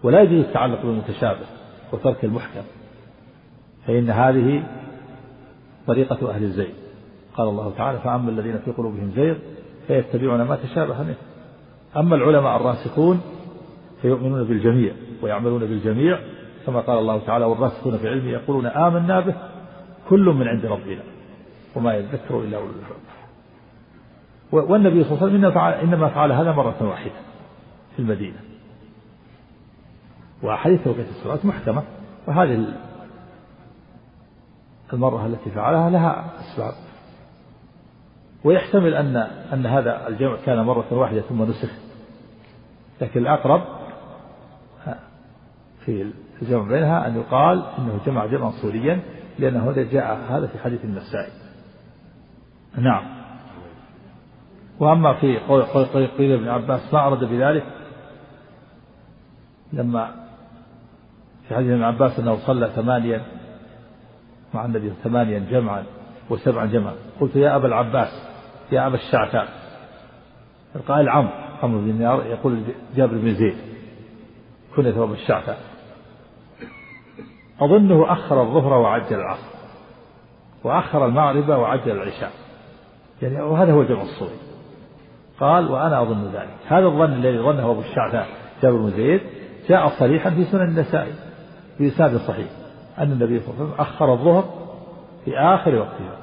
[0.04, 1.46] ولا يجوز التعلق بالمتشابه
[1.94, 2.62] وترك المحكم
[3.88, 4.64] فإن هذه
[5.88, 6.70] طريقة أهل الزيغ
[7.36, 9.36] قال الله تعالى فأما الذين في قلوبهم زيغ
[9.88, 11.16] فيتبعون ما تشابه منه.
[11.98, 13.22] أما العلماء الراسخون
[14.02, 16.20] فيؤمنون بالجميع ويعملون بالجميع
[16.66, 19.36] كما قال الله تعالى والراسخون في علمه يقولون آمنا به
[20.10, 21.02] كل من عند ربنا
[21.76, 22.98] وما يذكر إلا أولو الألباب
[24.72, 27.12] والنبي صلى الله عليه وسلم إنما فعل هذا مرة واحدة
[27.96, 28.47] في المدينة.
[30.44, 31.84] وأحاديث توقيت الصلاة محكمة
[32.28, 32.74] وهذه
[34.94, 36.74] المرة التي فعلها لها أسباب.
[38.44, 39.16] ويحتمل أن
[39.54, 41.72] أن هذا الجمع كان مرة واحدة ثم نسخ.
[43.02, 43.62] لكن الأقرب
[45.86, 49.00] في الجمع بينها أن يقال إنه جمع جمعا صوريا
[49.40, 51.32] لأنه جاء هذا في حديث النسائي.
[52.78, 53.04] نعم.
[54.80, 55.64] وأما في قول
[56.18, 57.64] قيل ابن عباس ما أرد بذلك
[59.74, 60.27] لما
[61.48, 63.22] في حديث ابن عباس أنه صلى ثمانيا
[64.54, 65.84] مع النبي ثمانيا جمعا
[66.30, 66.94] وسبعا جمعا.
[67.22, 68.28] قلت يا أبا العباس
[68.72, 69.48] يا أبا الشعثاء.
[70.76, 71.32] القائل عمرو
[71.64, 72.62] عمرو بن دينار يقول
[72.96, 73.56] جابر بن زيد
[74.76, 75.58] كنية أبا الشعثاء.
[77.62, 79.58] أظنه أخر الظهر وعجل العصر
[80.64, 82.32] وأخر المغرب وعجل العشاء.
[83.22, 84.38] يعني وهذا هو جمع الصوري
[85.40, 86.58] قال وأنا أظن ذلك.
[86.68, 88.28] هذا الظن الذي ظنه أبو الشعثاء
[88.64, 89.22] جابر بن زيد
[89.70, 91.27] جاء صريحا في سنن النسائي.
[91.80, 92.48] بإسناد صحيح
[92.98, 94.46] أن النبي صلى الله عليه وسلم أخر الظهر
[95.26, 96.18] في آخر وقتها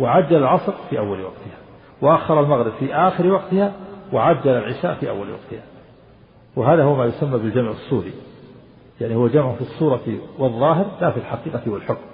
[0.00, 1.58] وعجل العصر في أول وقتها
[2.02, 3.72] وأخر المغرب في آخر وقتها
[4.12, 5.62] وعجل العشاء في أول وقتها.
[6.56, 8.12] وهذا هو ما يسمى بالجمع الصوري
[9.00, 12.04] يعني هو جمع في الصورة والظاهر لا في الحقيقة والحكم.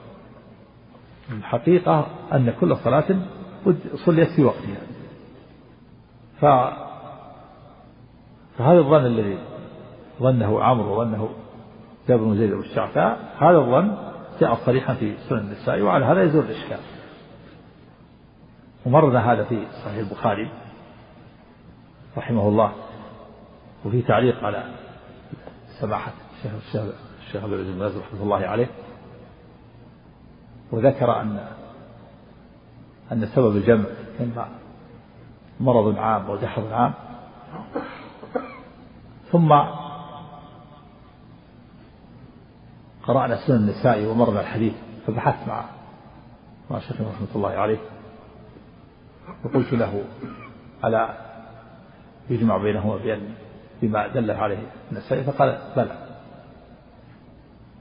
[1.32, 3.16] الحقيقة أن كل صلاة
[3.94, 4.80] صليت في وقتها.
[6.40, 6.44] ف
[8.58, 9.38] فهذا الظن الذي
[10.20, 11.28] ظنه عمرو وظنه
[12.10, 13.96] جابر بن زيد الشعثاء هذا الظن
[14.40, 16.78] جاء صريحا في سنن النسائي وعلى هذا يزول الإشكال.
[18.86, 20.50] ومرنا هذا في صحيح البخاري
[22.16, 22.72] رحمه الله
[23.84, 24.64] وفي تعليق على
[25.80, 26.82] سماحة الشيخ
[27.26, 28.68] الشيخ عبد العزيز بن رحمة الله عليه.
[30.72, 31.48] وذكر أن
[33.12, 33.84] أن سبب الجمع
[34.20, 34.48] إما
[35.60, 36.92] مرض عام وجحظ عام.
[39.32, 39.52] ثم
[43.10, 44.72] قرأنا سنن النسائي ومرنا الحديث
[45.06, 45.64] فبحثت مع
[46.70, 47.78] مع شيخنا رحمة الله عليه.
[49.44, 50.02] وقلت له
[50.84, 51.08] ألا
[52.30, 53.34] يجمع بينهما بأن
[53.82, 54.58] بما دل عليه
[54.92, 55.96] النسائي؟ فقال بلى.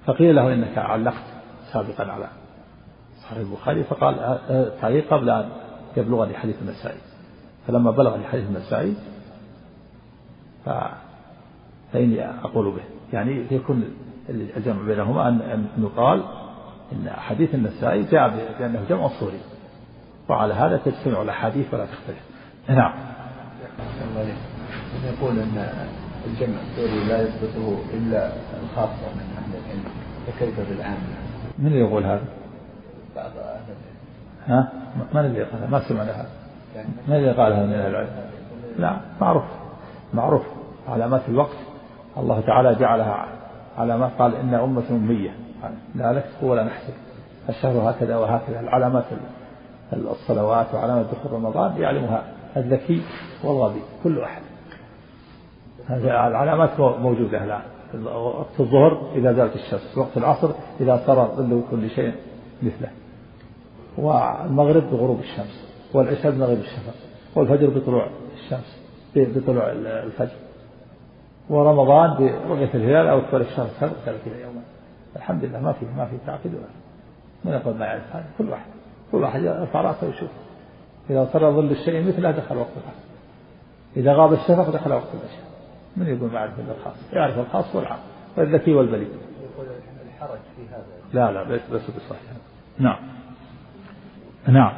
[0.05, 1.23] فقيل له إنك علقت
[1.73, 2.27] سابقا على
[3.21, 3.83] صحيح البخاري.
[3.83, 4.39] فقال
[4.81, 5.49] تعليق قبل أن
[5.97, 6.99] يبلغني حديث النسائي.
[7.67, 8.95] فلما بلغني حديث النسائي
[10.65, 10.69] ف...
[11.93, 12.83] فإني أقول به.
[13.13, 13.95] يعني يكون
[14.29, 16.23] الجمع بينهما أن يقال
[16.91, 19.39] إن حديث النسائي جاء بأنه جمع صوري
[20.29, 22.23] وعلى هذا تجتمع الأحاديث ولا تختلف
[22.69, 22.93] نعم
[25.05, 25.67] يقول أن
[26.27, 28.31] الجمع السوري لا يثبته إلا
[28.63, 29.83] الخاصة من أهل العلم
[30.27, 30.97] فكيف بالعامة؟
[31.59, 32.23] من اللي يقول هذا؟
[33.15, 33.89] بعض أهل العلم
[34.47, 34.71] ها؟
[35.13, 36.29] من اللي قال ما سمعنا هذا؟
[37.07, 38.09] من اللي قال هذا من أهل العلم؟
[38.77, 39.43] لا معروف
[40.13, 40.43] معروف
[40.87, 41.57] علامات الوقت
[42.17, 43.38] الله تعالى جعلها
[43.79, 45.35] علامات قال إن أمة أمية.
[45.95, 46.93] لا نكتب ولا نحسب.
[47.49, 48.59] الشهر هكذا وهكذا.
[48.59, 49.03] العلامات
[49.93, 52.23] الصلوات وعلامات دخول رمضان يعلمها
[52.57, 53.01] الذكي
[53.43, 54.41] والغبي كل أحد.
[56.05, 57.61] العلامات موجودة الآن.
[58.15, 60.49] وقت الظهر إذا زالت الشمس وقت العصر
[60.81, 62.13] إذا صار ظل كل شيء
[62.63, 62.89] مثله.
[63.97, 66.93] والمغرب بغروب الشمس والعشاء بمغرب الشفق
[67.35, 68.07] والفجر بطلوع
[68.43, 68.79] الشمس
[69.15, 70.35] بطلوع الفجر.
[71.49, 74.62] ورمضان برؤية الهلال أو اكبر الشهر سبع ثلاثين يوما
[75.15, 76.63] الحمد لله ما في ما في تعقيد ولا
[77.45, 78.65] من يقول ما يعرف هذا؟ كل واحد
[79.12, 80.29] كل واحد يرفع راسه ويشوف.
[81.09, 83.09] إذا صار ظل الشيء مثله دخل وقت العصر
[83.97, 85.49] إذا غاب الشفق دخل وقت العشاء
[85.97, 87.99] من يقول ما يعرف إلا الخاص؟ يعرف الخاص والعام
[88.38, 89.07] والذكي والبليد.
[89.07, 89.67] يقول
[90.07, 90.83] الحرج في هذا.
[91.13, 92.21] لا لا بس بس بصحيح.
[92.79, 92.99] نعم.
[94.47, 94.73] نعم.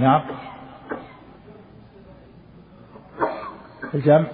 [0.00, 0.22] نعم.
[3.94, 4.26] الجمع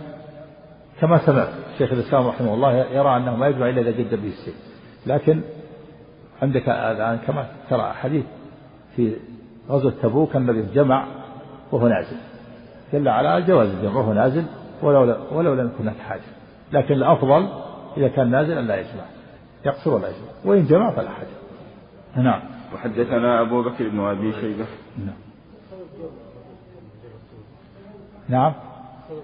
[1.00, 4.54] كما سمعت شيخ الإسلام رحمه الله يرى أنه ما يجمع إلا إذا جد به السيف.
[5.06, 5.40] لكن
[6.42, 8.24] عندك الآن كما ترى حديث
[8.96, 9.16] في
[9.68, 11.06] غزوة تبوك الذي جمع
[11.72, 12.16] وهو نازل.
[12.92, 14.44] دل على جواز الجمع وهو نازل
[14.82, 16.20] ولو ولو لم يكن هناك حاجة.
[16.72, 17.48] لكن الأفضل
[17.96, 19.04] إذا كان نازل أن لا يجمع.
[19.66, 20.28] يقصر ولا يجمع.
[20.44, 21.28] وإن جمع فلا حاجة.
[22.24, 22.40] نعم.
[22.74, 24.66] وحدثنا أبو بكر بن أبي شيبة.
[24.98, 25.14] نعم
[28.28, 28.52] نعم.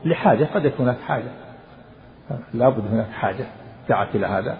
[0.04, 1.30] لحاجة قد يكون هناك حاجة.
[2.54, 3.46] لابد هناك حاجة
[3.88, 4.58] دعت إلى هذا.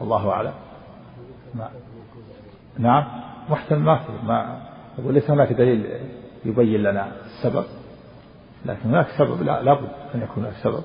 [0.00, 0.52] الله أعلم.
[1.54, 1.68] ما.
[2.78, 3.04] نعم.
[3.50, 4.60] محتمل ما في ما
[4.98, 5.86] يقول ليس هناك دليل
[6.44, 7.64] يبين لنا السبب.
[8.66, 10.82] لكن هناك سبب لا لابد أن يكون هناك سبب.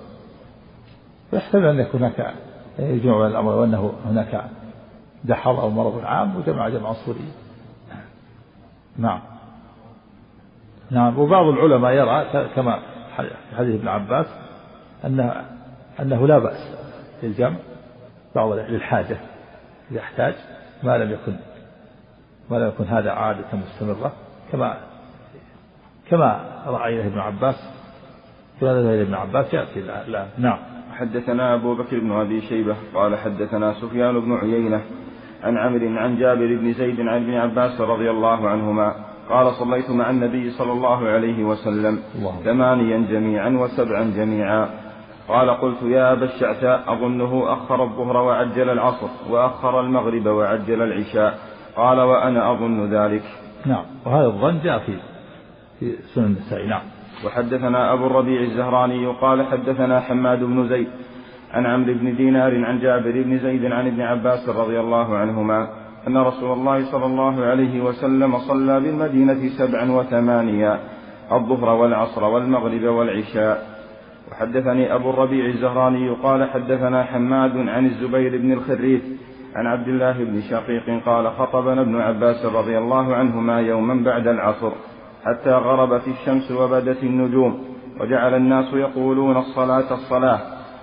[1.33, 2.33] ويحتمل أن يكون هناك
[2.79, 4.45] يجمع بين الأمر وأنه هناك
[5.23, 7.31] دحر أو مرض عام وجمع جمع صوري.
[8.97, 9.21] نعم.
[10.91, 11.19] نعم.
[11.19, 12.79] وبعض العلماء يرى كما
[13.57, 14.25] حديث ابن عباس
[15.05, 15.45] أنه
[15.99, 16.75] أنه لا بأس
[17.23, 17.57] للجمع
[18.35, 19.17] بعض للحاجة
[19.91, 20.33] إذا احتاج
[20.83, 21.35] ما لم يكن
[22.51, 24.13] ما لم يكن هذا عادة مستمرة
[24.51, 24.77] كما
[26.09, 27.55] كما رأى ابن عباس
[28.61, 30.25] كما إلى ابن عباس يأتي لا, لا.
[30.37, 30.59] نعم.
[30.93, 34.81] حدثنا أبو بكر بن أبي شيبة قال حدثنا سفيان بن عيينة
[35.43, 40.09] عن عمرو عن جابر بن زيد عن ابن عباس رضي الله عنهما قال صليت مع
[40.09, 41.99] النبي صلى الله عليه وسلم
[42.43, 44.69] ثمانيا جميعا وسبعا جميعا.
[45.27, 51.39] قال قلت يا أبا الشعثاء أظنه أخر الظهر وعجل العصر وأخر المغرب وعجل العشاء.
[51.75, 53.23] قال وأنا أظن ذلك.
[53.65, 53.83] نعم.
[54.05, 54.93] وهذا الظن جاء في
[55.79, 56.67] في سنن النسائي.
[56.67, 56.81] نعم.
[57.25, 60.87] وحدثنا أبو الربيع الزهراني قال حدثنا حماد بن زيد
[61.53, 65.67] عن عمرو بن دينار عن جابر بن زيد عن ابن عباس رضي الله عنهما.
[66.07, 70.79] أن رسول الله صلى الله عليه وسلم صلى بالمدينة سبعا وثمانيا
[71.31, 73.79] الظهر والعصر والمغرب والعشاء.
[74.31, 79.01] وحدثني أبو الربيع الزهراني قال حدثنا حماد عن الزبير بن الخريف
[79.55, 84.71] عن عبد الله بن شقيق قال خطبنا ابن عباس رضي الله عنهما يوما بعد العصر
[85.25, 87.63] حتى غربت الشمس وبدت النجوم
[87.99, 90.39] وجعل الناس يقولون الصلاة الصلاة.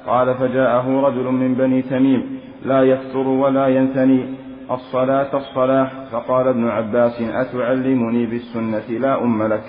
[0.07, 4.46] قال فجاءه رجل من بني تميم لا يفتر ولا ينثني.
[4.71, 9.65] الصلاة الصلاة فقال ابن عباس أتعلمني بالسنة لا أم لك.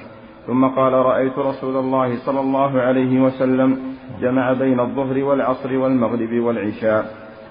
[0.48, 3.80] ثم قال رأيت رسول الله صلى الله عليه وسلم
[4.22, 7.06] جمع بين الظهر والعصر والمغرب والعشاء.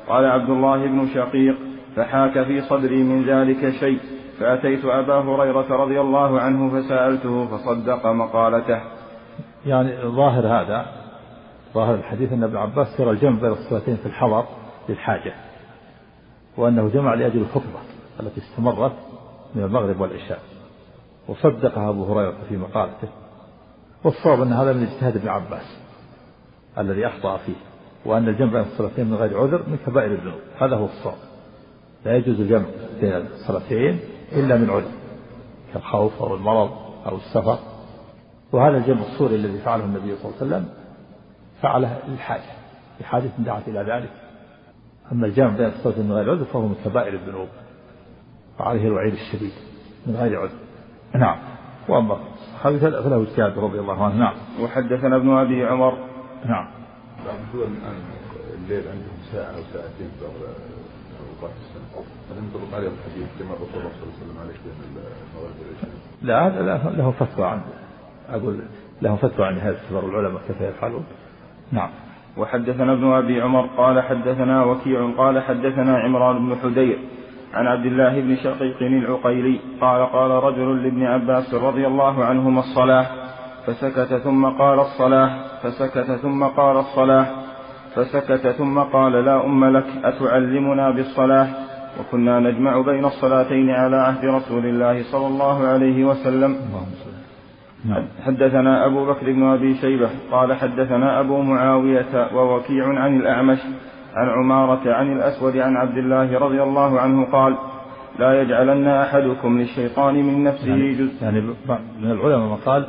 [0.09, 1.57] قال عبد الله بن شقيق
[1.97, 3.99] فحاك في صدري من ذلك شيء.
[4.41, 8.81] فأتيت أبا هريرة رضي الله عنه فسألته فصدق مقالته.
[9.67, 10.87] يعني ظاهر هذا
[11.75, 14.45] ظاهر الحديث أن ابن عباس ترى الجمع بين الصلاتين في الحضر
[14.89, 15.46] للحاجة.
[16.57, 17.81] وأنه جمع لأجل الخطبة
[18.21, 18.93] التي استمرت
[19.55, 20.41] من المغرب والعشاء.
[21.29, 23.09] وصدقها أبو هريرة في مقالته.
[24.05, 25.79] والصواب أن هذا من اجتهاد ابن عباس
[26.79, 27.55] الذي أخطأ فيه
[28.05, 30.41] وأن الجمع بين الصلاتين من غير عذر من كبائر الذنوب.
[30.59, 31.17] هذا هو الصواب.
[32.05, 32.67] لا يجوز الجمع
[33.01, 34.01] بين الصلاتين
[34.33, 34.91] إلا من عذر
[35.73, 36.71] كالخوف أو المرض
[37.07, 37.59] أو السفر.
[38.53, 40.69] وهذا الجمع الصوري الذي فعله النبي صلى الله عليه وسلم
[41.63, 42.53] فعله للحاجة
[43.01, 44.11] لحاجة دعت إلى ذلك.
[45.13, 47.49] أما الجمع بين الصلاتين من غير عذر فهو من كبائر الذنوب
[48.61, 49.53] وعليه الوعيد الشديد
[50.07, 50.59] من غير عذر.
[51.15, 51.39] نعم.
[51.89, 52.19] وأما
[52.65, 54.15] هذا فله اجتهاد رضي الله عنه.
[54.15, 54.35] نعم.
[54.61, 55.99] وحدثنا ابن أبي عمر.
[56.45, 56.69] نعم.
[57.27, 57.95] بعض الدول الآن
[58.55, 60.35] الليل عندهم ساعة أو ساعتين في بعض
[61.43, 65.55] أوقات السنة هل ينطبق عليهم الحديث كما الرسول صلى الله عليه وسلم عليه بين المغرب
[65.61, 65.91] والعشاء؟
[66.23, 67.61] لا هذا له فتوى عن
[68.29, 68.63] أقول
[69.03, 71.05] له فتوى عن هذا كبار العلماء كيف يفعلون.
[71.73, 71.91] نعم.
[72.37, 76.99] وحدثنا ابن أبي عمر قال حدثنا وكيع قال حدثنا عمران بن حدير
[77.55, 83.07] عن عبد الله بن شقيق العقيلي قال قال رجل لابن عباس رضي الله عنهما الصلاة
[83.67, 85.31] فسكت ثم قال الصلاة
[85.63, 87.27] فسكت ثم قال الصلاة
[87.95, 91.49] فسكت ثم قال لا أم لك أتعلمنا بالصلاة
[92.01, 96.57] وكنا نجمع بين الصلاتين على عهد رسول الله صلى الله عليه وسلم
[98.23, 103.59] حدثنا أبو بكر بن أبي شيبة قال حدثنا أبو معاوية ووكيع عن الأعمش
[104.15, 107.57] عن عمارة عن الأسود عن عبد الله رضي الله عنه قال
[108.19, 111.41] لا يجعلن أحدكم للشيطان من نفسه يعني, جزء يعني
[112.01, 112.87] من العلماء من قال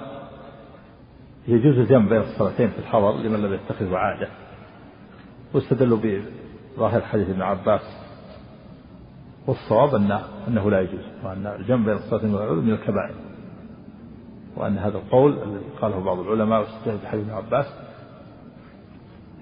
[1.47, 4.27] يجوز الجمع بين الصلاتين في الحضر لمن لم يتخذ عادة.
[5.53, 5.97] واستدلوا
[6.77, 7.81] بظاهر حديث ابن عباس
[9.47, 13.26] والصواب أنه, أنه لا يجوز وأن الجمع بين الصلاتين من الكبائر.
[14.57, 17.65] وأن هذا القول الذي قاله بعض العلماء واستدلوا بحديث ابن عباس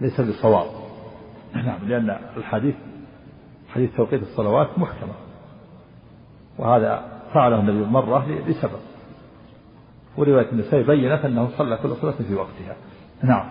[0.01, 0.67] ليس بصواب.
[1.65, 2.75] نعم لأن الحديث
[3.69, 5.13] حديث توقيت الصلوات محكمة.
[6.57, 8.79] وهذا فعله النبي مرة لسبب.
[10.17, 12.75] ورواية النسائي بينت أنه صلى كل صلاة في وقتها.
[13.23, 13.49] نعم.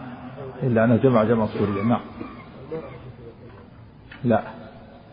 [0.63, 2.01] إلا أنه جمع جمع سوريا نعم.
[4.25, 4.43] لا.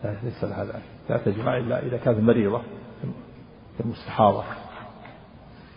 [0.04, 2.62] لا ليس هذا لا تجمع إلا إذا كانت مريضة
[3.78, 4.44] كالمستحاضة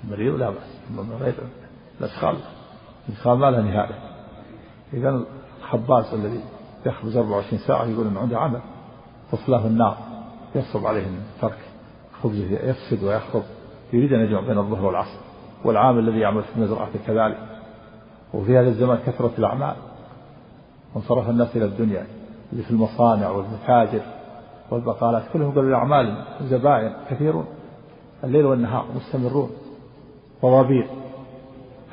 [0.09, 0.75] مريض لا بأس.
[0.89, 1.33] من غير
[1.99, 2.35] الأدخال
[3.09, 3.99] الإدخال ما له نهاية.
[4.93, 5.25] إذا
[5.61, 6.39] الخباز الذي
[6.85, 8.59] يخبز 24 ساعة يقول أنه عنده عمل
[9.31, 9.97] تصلاه النار
[10.55, 11.57] يصعب عليه من ترك
[12.21, 13.43] خبزه يفسد ويخرب
[13.93, 15.19] يريد أن يجمع بين الظهر والعصر.
[15.65, 17.37] والعامل الذي يعمل في المزرعة كذلك.
[18.33, 19.75] وفي هذا الزمان كثرة الأعمال.
[20.95, 22.07] وانصرف الناس إلى الدنيا
[22.51, 24.01] اللي في المصانع والمتاجر
[24.71, 27.45] والبقالات كلهم قالوا الأعمال زبائن كثيرون
[28.23, 29.51] الليل والنهار مستمرون.
[30.41, 30.87] طوابير.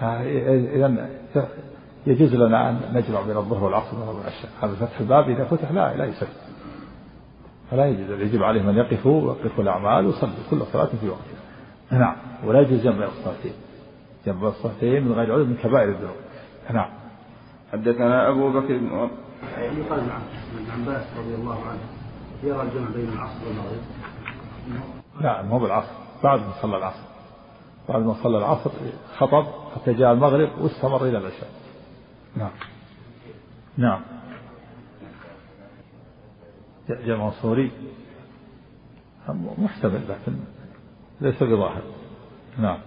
[0.03, 1.09] إذا
[2.07, 4.51] يجوز لنا أن نجمع بين الظهر والعصر والمغرب والعشاء.
[4.63, 6.29] هذا فتح الباب إذا فتح لا لا يسد
[7.71, 8.21] فلا يجوز.
[8.21, 12.17] يجب عليهم أن يقفوا ويقفوا الأعمال ويصلوا كل صلاة في وقتها نعم.
[12.45, 13.53] ولا يجوز جمع الصلاتين.
[14.27, 16.17] جمع الصلاتين من غير عذر من كبائر الذنوب.
[16.73, 16.91] نعم.
[17.73, 19.09] حدثنا أبو بكر بن
[19.59, 20.23] يقال عن
[20.81, 21.81] عباس رضي الله عنه
[22.43, 23.83] يرى الجمع بين العصر والمغرب.
[25.21, 25.93] لا مو بالعصر.
[26.25, 27.12] بعد ما صلى العصر.
[27.89, 28.71] بعد ما صلى العصر
[29.17, 31.49] خطب حتى جاء المغرب واستمر إلى العشاء.
[32.37, 32.51] نعم.
[33.77, 34.01] نعم.
[36.89, 37.71] جمع صوري
[39.59, 40.37] محتمل لكن
[41.21, 41.83] ليس بظاهر.
[42.59, 42.79] نعم.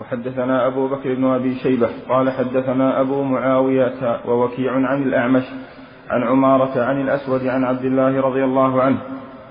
[0.00, 5.44] وحدثنا أبو بكر بن أبي شيبة قال حدثنا أبو معاوية ووكيع عن الأعمش
[6.10, 8.98] عن عمارة عن الأسود عن عبد الله رضي الله عنه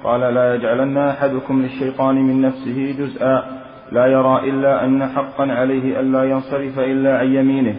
[0.04, 6.24] قال لا يجعلن أحدكم للشيطان من نفسه جزءا لا يرى إلا أن حقا عليه ألا
[6.24, 7.76] ينصرف إلا عن يمينه.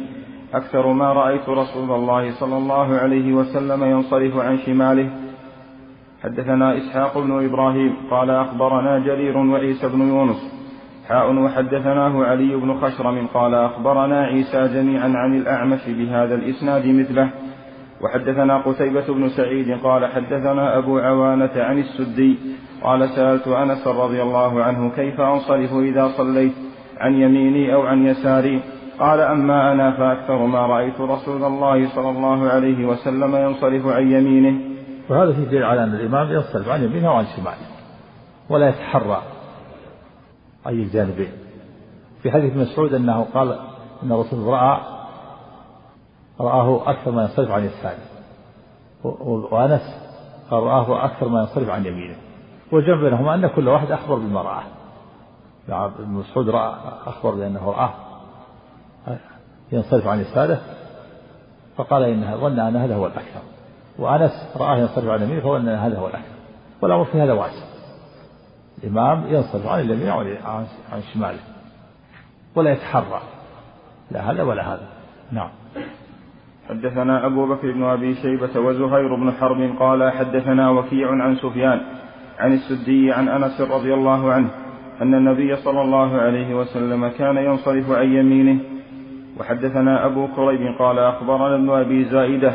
[0.55, 5.11] أكثر ما رأيت رسول الله صلى الله عليه وسلم ينصرف عن شماله.
[6.23, 10.57] حدثنا إسحاق بن إبراهيم قال أخبرنا جرير وعيسى بن يونس.
[11.09, 17.31] حاء وحدثناه علي بن خشرم قال أخبرنا عيسى جميعا عن الأعمش بهذا الإسناد مثله.
[18.03, 22.39] وحدثنا قتيبة بن سعيد قال حدثنا أبو عوانة عن السدي
[22.83, 26.53] قال سألت أنس رضي الله عنه كيف أنصرف إذا صليت؟
[26.99, 28.63] عن يميني أو عن يساري؟
[28.99, 34.61] قال أما أنا فأكثر ما رأيت رسول الله صلى الله عليه وسلم ينصرف عن يمينه.
[35.11, 37.67] وهذا في دليل على أن الإمام ينصرف عن يمينه وعن شماله
[38.49, 39.23] ولا يتحرى
[40.67, 41.33] أي الجانبين
[42.23, 43.59] في حديث مسعود أنه قال
[44.03, 44.81] أن الرسول رأى
[46.41, 47.99] رآه أكثر ما ينصرف عن يساره.
[49.53, 49.83] وأنس
[50.51, 52.17] قال رآه أكثر ما ينصرف عن يمينه.
[52.73, 54.63] والجمع بينهما أن كل واحد أخبر بما رآه
[55.69, 56.75] يعني ابن مسعود رأى
[57.07, 57.91] أخبر بأنه رآه
[59.73, 60.61] ينصرف عن يساره
[61.77, 63.41] فقال إنها ظن أن هذا هو الأكثر.
[63.99, 66.37] وأنس رآه ينصرف عن يمينه فظن أن هذا هو الأكثر.
[66.83, 67.65] والأمر في هذا واسع.
[68.85, 70.09] الإمام ينصرف عن اليمين
[70.93, 71.39] عن شماله.
[72.55, 73.21] ولا يتحرى.
[74.11, 74.89] لا هذا ولا هذا.
[75.33, 75.49] نعم.
[76.69, 81.81] حدثنا أبو بكر بن أبي شيبة وزهير بن حرب قال حدثنا وكيع عن سفيان
[82.39, 84.49] عن السدي عن أنس رضي الله عنه
[85.03, 88.59] أن النبي صلى الله عليه وسلم كان ينصرف عن يمينه.
[89.41, 92.53] وحدثنا أبو كريب قال أخبرنا ابن أبي زائدة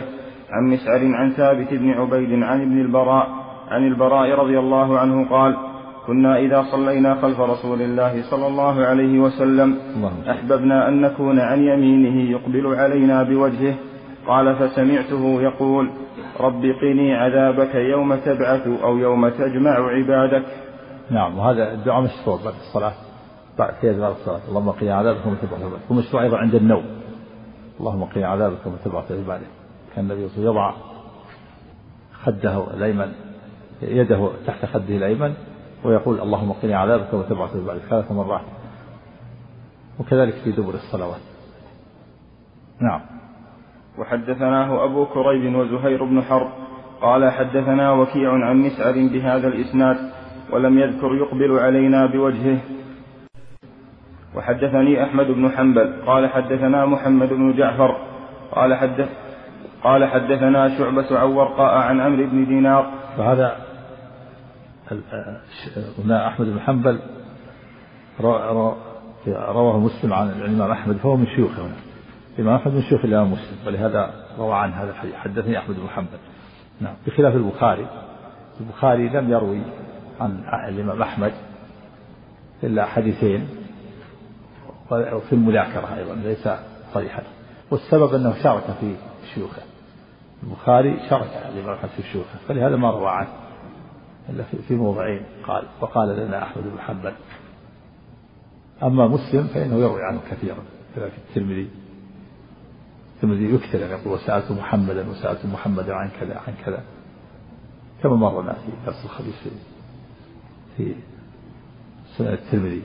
[0.52, 3.28] عن مسعر عن ثابت بن عبيد عن ابن البراء
[3.70, 5.58] عن البراء رضي الله عنه قال
[6.08, 9.78] كنا إذا صلينا خلف رسول الله صلى الله عليه وسلم
[10.30, 13.76] أحببنا أن نكون عن يمينه يقبل علينا بوجهه
[14.28, 15.92] قال فسمعته يقول
[16.40, 20.46] رب قني عذابك يوم تبعث أو يوم تجمع عبادك.
[21.10, 22.94] نعم وهذا الدعاء مشروع بعد الصلاة
[23.60, 24.42] بعد في بعد الصلاة.
[24.50, 25.92] اللهم قني عذابك يوم تبعث عبادك.
[25.92, 26.84] ومشروع أيضا عند النوم.
[27.80, 29.48] اللهم قني عذابك يوم تبعث عبادك.
[29.96, 30.74] كان النبي صلى يضع
[32.24, 33.12] خده الأيمن
[33.82, 35.34] يده تحت خده الأيمن
[35.84, 38.46] ويقول اللهم قني عذابك وتبعث بعد ثلاث مرات.
[40.00, 41.22] وكذلك في دبر الصلوات.
[42.82, 43.02] نعم.
[43.98, 46.48] وحدثناه أبو كريب وزهير بن حرب
[47.02, 49.98] قال حدثنا وكيع عن مسعر بهذا الإسناد
[50.52, 52.58] ولم يذكر يقبل علينا بوجهه.
[54.36, 57.98] وحدثني أحمد بن حنبل قال حدثنا محمد بن جعفر
[58.52, 59.10] قال حدث
[59.84, 62.92] قال حدثنا شعبة عن ورقاء عن عمرو بن دينار.
[63.18, 63.56] فهذا
[65.98, 67.00] قلنا أحمد بن حنبل
[68.22, 71.62] رواه مسلم عن الإمام أحمد فهو من شيوخه.
[71.62, 71.91] هنا
[72.42, 75.16] الإمام أحمد من شيوخ الإمام مسلم ولهذا روى عن هذا الحديث.
[75.16, 76.18] حدثني أحمد بن حنبل.
[76.82, 76.94] نعم.
[77.08, 77.88] بخلاف البخاري
[78.62, 79.62] البخاري لم يروي
[80.20, 81.34] عن الإمام أحمد
[82.64, 83.48] إلا حديثين
[84.92, 86.50] وفي المذاكرة أيضا ليس
[86.94, 87.24] صريحا.
[87.72, 88.96] والسبب أنه شارك في
[89.34, 89.62] شيوخه.
[90.44, 93.30] البخاري شارك الإمام أحمد في شيوخه فلهذا ما روى عنه
[94.30, 95.22] إلا في موضعين.
[95.48, 97.14] قال وقال لنا أحمد بن حنبل
[98.84, 100.64] أما مسلم فإنه يروي عنه كثيرا
[100.96, 101.81] كذلك الترمذي.
[103.24, 106.84] الترمذي يكثر يعني يقول وسألت محمدا وسألت محمدا عن كذا عن كذا.
[108.04, 109.36] كما مرنا في درس الخبيث
[110.78, 110.96] في
[112.18, 112.82] سنة الترمذي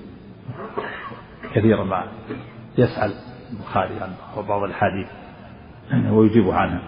[1.54, 2.04] كثيرا ما
[2.78, 3.12] يسأل
[3.52, 4.12] البخاري عن
[4.48, 5.08] بعض الأحاديث
[6.10, 6.82] ويجيب عنها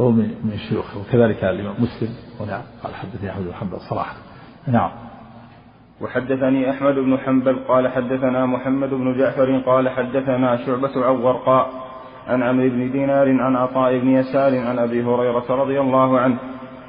[0.00, 2.14] هو من من شيوخه وكذلك الإمام مسلم.
[2.40, 4.16] هنا قال حدثني أحمد بن حنبل صراحة.
[4.66, 4.90] نعم.
[6.00, 11.93] وحدثني أحمد بن حنبل قال حدثنا محمد بن جعفر قال حدثنا شعبة عن ورقاء
[12.28, 16.38] عن عمرو بن دينار عن عطاء بن يسار عن أبي هريرة رضي الله عنه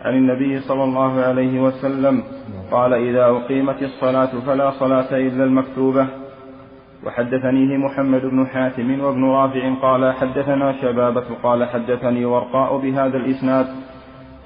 [0.05, 2.23] عن النبي صلى الله عليه وسلم
[2.71, 6.07] قال إذا أقيمت الصلاة فلا صلاة إلا المكتوبة.
[7.05, 11.25] وحدثنيه محمد بن حاتم وابن رافع قال حدثنا شبابة.
[11.43, 13.67] قال حدثني ورقاء بهذا الإسناد.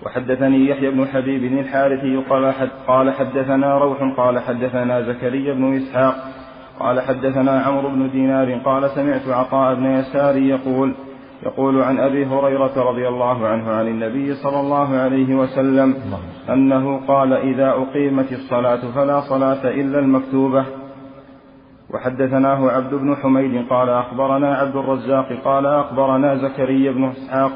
[0.06, 3.98] وحدثني يحيى بن حبيب الحارثي قال حد قال حدثنا روح.
[4.18, 6.16] قال حدثنا زكريا بن إسحاق.
[6.80, 10.94] قال حدثنا عمرو بن دينار قال سمعت عطاء بن يسار يقول
[11.46, 15.96] يقول عن أبي هريرة رضي الله عنه عن النبي صلى الله عليه وسلم
[16.50, 20.66] أنه قال إذا أقيمت الصلاة فلا صلاة إلا المكتوبة.
[21.94, 27.52] وحدثناه عبد بن حميد قال أخبرنا عبد الرزاق قال أخبرنا زكريا بن إسحاق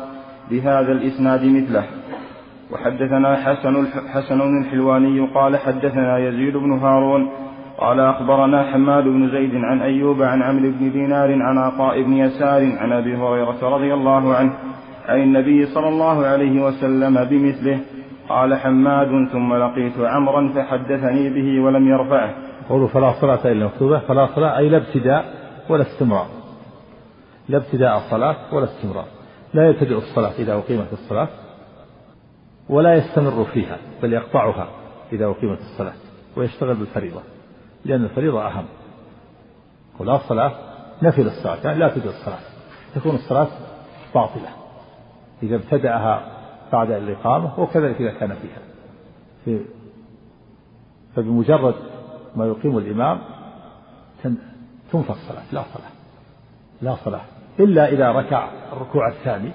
[0.51, 1.83] بهذا الإسناد مثله.
[2.71, 7.29] وحدثنا حسن حسن الحلواني قال حدثنا يزيد بن هارون
[7.83, 12.77] قال أخبرنا حماد بن زيد عن أيوب عن عمرو بن دينار عن عطاء بن يسار
[12.77, 14.53] عن أبي هريرة رضي الله عنه
[15.07, 17.79] عن النبي صلى الله عليه وسلم بمثله
[18.29, 22.33] قال حماد ثم لقيت عمرا فحدثني به ولم يرفعه.
[22.69, 25.25] قولوا فلا صلاة إلا مكتوبة فلا صلاة أي لا ابتداء
[25.69, 26.27] ولا استمرار.
[27.49, 29.05] لا ابتداء الصلاة ولا استمرار.
[29.53, 31.27] لا يبتدئ الصلاة إذا أقيمت الصلاة
[32.69, 34.67] ولا يستمر فيها بل يقطعها
[35.13, 35.93] إذا أقيمت الصلاة
[36.37, 37.32] ويشتغل بالفريضة.
[37.85, 38.65] لأن الفريضة أهم.
[39.99, 40.51] ولا صلاة
[41.01, 42.39] نفي للصلاة يعني لا تجد الصلاة.
[42.95, 43.47] تكون الصلاة
[44.15, 44.49] باطلة.
[45.43, 46.25] إذا ابتدأها
[46.71, 48.61] بعد الإقامة وكذلك إذا كان فيها.
[49.45, 49.65] في
[51.15, 51.75] فبمجرد
[52.35, 53.19] ما يقيم الإمام
[54.91, 55.91] تنفى الصلاة لا صلاة.
[56.81, 57.21] لا صلاة.
[57.59, 59.51] إلا إذا ركع الركوع الثاني.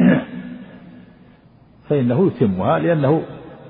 [1.88, 3.22] فإنه يتمها لأنه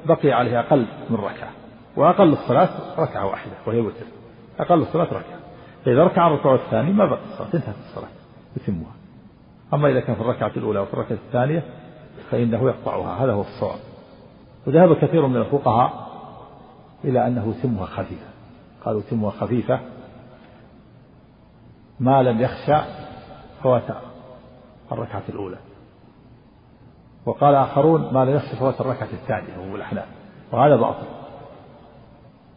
[0.06, 1.59] بقي عليه أقل من ركعة.
[1.96, 2.68] وأقل الصلاة
[2.98, 4.06] ركعة واحدة وهي وتر.
[4.60, 5.40] أقل الصلاة ركعة.
[5.84, 8.08] فإذا ركع الركوع الثاني ما بقي الصلاة انتهت الصلاة
[8.56, 8.92] يتمها.
[9.74, 11.62] أما إذا كان في الركعة الأولى وفي الركعة الثانية
[12.30, 13.78] فإنه يقطعها هذا هو الصواب.
[14.66, 16.10] وذهب كثير من الفقهاء
[17.04, 18.26] إلى أنه يتمها خفيفة.
[18.84, 19.80] قالوا يتمها خفيفة
[22.00, 22.76] ما لم يخشى
[23.62, 23.82] فوات
[24.92, 25.58] الركعة الأولى.
[27.26, 30.06] وقال آخرون ما لم يخشى فوات الركعة الثانية وهو الأحناف.
[30.52, 31.19] وهذا باطل.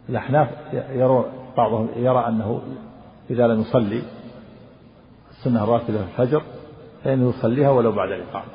[0.10, 1.26] الأحناف يرون
[1.58, 2.62] بعضهم يرى أنه
[3.30, 4.01] إذا لم يصلي
[5.32, 6.41] السنة الراتبة في الفجر
[7.04, 8.45] فإنه يصليها ولو بعد الإقامة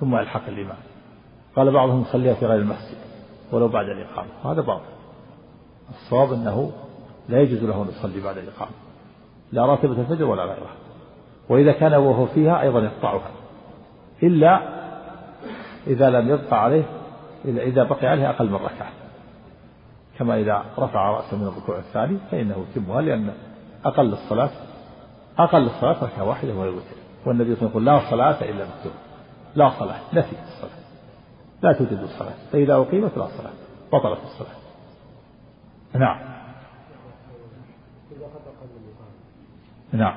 [0.00, 0.76] ثم يلحق الإمام.
[1.56, 2.96] قال بعضهم يصليها في غير المسجد
[3.52, 4.28] ولو بعد الإقامة.
[4.44, 4.84] هذا باطل.
[5.90, 6.72] الصواب أنه
[7.28, 8.70] لا يجوز له أن يصلي بعد الإقامة
[9.52, 10.74] لا راتبة الفجر ولا غيرها.
[11.48, 13.30] وإذا كان وهو فيها أيضا يقطعها.
[14.22, 14.60] إلا
[15.86, 16.84] إذا لم يبقى عليه
[17.44, 19.05] إذا بقي عليه أقل من ركعة.
[20.18, 23.34] كما إذا رفع رأسه من الركوع الثاني فإنه يتمها لأن
[23.84, 24.50] أقل الصلاة
[25.38, 26.96] أقل الصلاة ركعة واحدة وهي الوتر.
[27.26, 28.92] والنبي صلى الله عليه وسلم يقول لا صلاة إلا مكتوب
[29.54, 30.86] لا صلاة نفي الصلاة.
[31.62, 32.34] لا توجد الصلاة.
[32.52, 33.52] فإذا أقيمت لا صلاة.
[33.92, 34.56] بطلت الصلاة.
[35.94, 36.36] نعم.
[39.92, 40.16] نعم.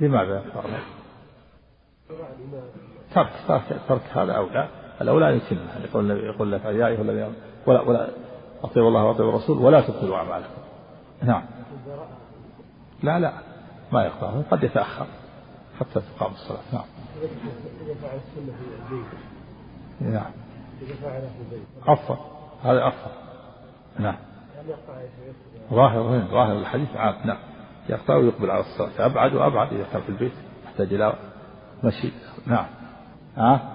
[0.00, 0.44] لماذا؟
[3.14, 3.32] ترك.
[3.48, 7.34] ترك ترك هذا أولى الأولى أن يتمها يقول يقول لك يا أيها الذين
[7.66, 8.08] ولا ولا
[8.64, 10.62] أطيعوا الله وأطيعوا الرسول ولا تبطلوا أعمالكم.
[11.22, 11.42] نعم.
[13.02, 13.32] لا لا.
[13.92, 15.06] ما يقطع قد يتأخر
[15.80, 16.60] حتى تقام الصلاة.
[16.72, 16.84] نعم.
[17.22, 19.06] إذا فعل السنة في البيت
[20.00, 20.32] نعم.
[20.82, 22.16] إذا فعلها في البيت أفضل
[22.62, 23.12] هذا أفضل
[23.98, 24.16] نعم.
[25.70, 27.14] ظاهر ظاهر الحديث عام.
[27.24, 27.38] نعم.
[27.88, 29.06] يقطع ويقبل على الصلاة.
[29.06, 30.32] أبعد وأبعد إذا كان في البيت
[30.64, 31.12] يحتاج إلى
[31.84, 32.12] مشي.
[32.46, 32.66] نعم.
[33.36, 33.71] ها؟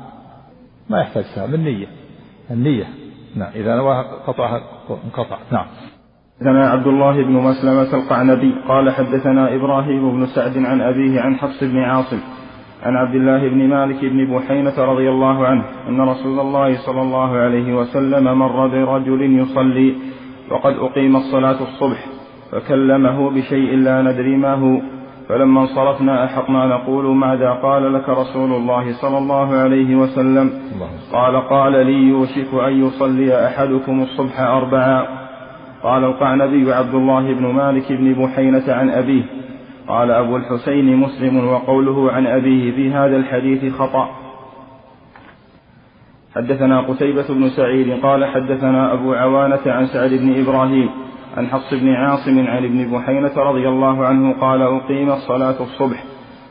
[0.89, 1.87] ما يحتاج سهم النية
[2.51, 2.85] النية.
[3.35, 4.61] نعم إذا نوى قطعها
[5.05, 5.65] انقطع نعم.
[6.39, 8.53] حدثنا عبد الله بن مسلمة القعنبي.
[8.67, 12.19] قال حدثنا إبراهيم بن سعد عن أبيه عن حفص بن عاصم
[12.83, 17.37] عن عبد الله بن مالك بن بحينة رضي الله عنه أن رسول الله صلى الله
[17.37, 19.95] عليه وسلم مر برجل يصلي
[20.51, 22.05] وقد أقيمت صلاة الصبح
[22.51, 24.96] فكلمه بشيء لا ندري ما هو.
[25.29, 30.51] فلما انصرفنا أحقنا نقول ماذا قال لك رسول الله صلى الله عليه وسلم؟
[31.13, 35.05] قال قال لي يوشك أن يصلي أحدكم الصبح أربعا.
[35.83, 39.23] قال القعنبي عبد الله بن مالك بن بحينة عن أبيه.
[39.87, 44.09] قال أبو الحسين مسلم وقوله عن أبيه في هذا الحديث خطأ.
[46.35, 50.89] حدثنا قتيبة بن سعيد قال حدثنا أبو عوانة عن سعد بن إبراهيم.
[51.37, 56.03] عن حفص بن عاصم عن ابن بحينة رضي الله عنه قال أقيم الصلاة الصبح.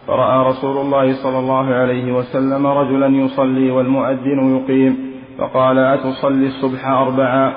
[0.06, 4.96] فرأى رسول الله صلى الله عليه وسلم رجلا يصلي والمؤذن يقيم
[5.38, 7.52] فقال أتصلي الصبح أربعا؟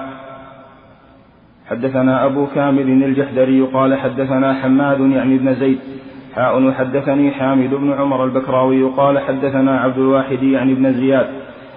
[1.70, 5.80] حدثنا أبو كامل الجحدري قال حدثنا حماد يعني ابن زيد.
[6.36, 11.28] حاء وحدثني حامد بن عمر البكراوي قال حدثنا عبد الواحد يعني ابن زياد.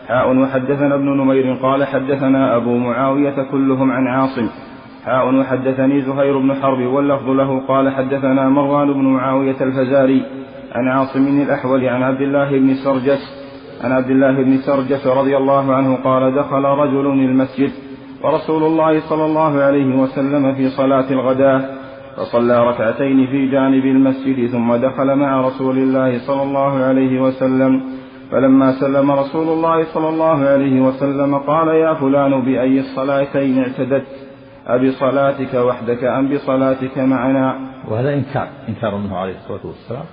[0.09, 4.49] حاء وحدثنا ابن نمير قال حدثنا أبو معاوية كلهم عن عاصم.
[5.05, 10.23] حاء وحدثني زهير بن حرب واللفظ له قال حدثنا مروان بن معاوية الفزاري
[10.73, 13.43] عن عاصم الأحول عن عبد الله بن سرجس
[13.85, 17.71] عن عبد الله بن سرجس رضي الله عنه قال دخل رجل المسجد
[18.25, 21.61] ورسول الله صلى الله عليه وسلم في صلاة الغداة
[22.17, 27.83] فصلى ركعتين في جانب المسجد ثم دخل مع رسول الله صلى الله عليه وسلم
[28.31, 34.22] فلما سلم رسول الله صلى الله عليه وسلم قال يا فلان بأي الصلاتين اعتدت
[34.67, 40.05] أبصلاتك وحدك أم بصلاتك معنا؟ وهذا إنكار إنكار منه عليه الصلاة والسلام.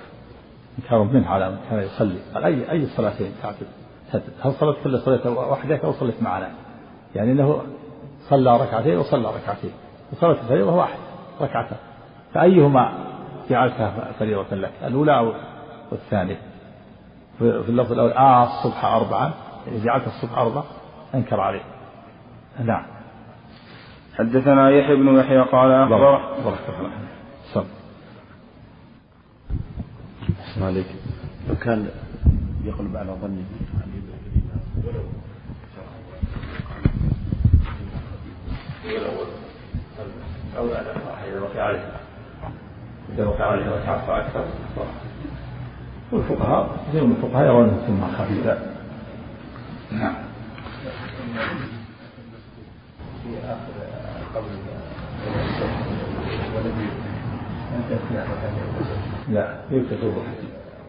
[0.78, 2.18] إنكار منه على من كان يصلي.
[2.34, 3.66] قال أي أي الصلاتين تعتد
[4.42, 6.48] هل صلت كل صلاة وحدك أو صلت معنا؟
[7.14, 7.62] يعني أنه
[8.20, 9.72] صلى ركعتين وصلى ركعتين.
[10.12, 10.98] وصلاة الفريضة واحد
[11.40, 11.78] ركعتان.
[12.34, 12.92] فأيهما
[13.50, 15.32] جعلتها فريضة لك؟ الأولى
[15.90, 16.38] والثانية
[17.38, 19.30] في اللفظ الأول آه الصبح أربعا
[19.66, 20.64] يعني جعلت الصبح أربعة
[21.14, 21.62] أنكر عليه.
[22.64, 22.99] نعم.
[24.18, 26.90] حدثنا يحيى بن يحيى قال أخبر بارك الله
[27.52, 27.66] صل.
[30.62, 30.86] عليك
[31.48, 31.88] لو كان
[32.64, 33.44] يقلب على ظنه
[40.58, 40.66] أو
[41.28, 41.92] إذا وقع عليه
[43.14, 44.44] إذا وقع عليه ركعة فأكثر
[46.12, 48.58] والفقهاء كثير من الفقهاء يرون ثم خفيفة
[49.92, 50.14] نعم.
[53.22, 53.79] في آخر
[54.34, 54.46] قبل
[59.28, 60.32] لا يوتر في الضحى.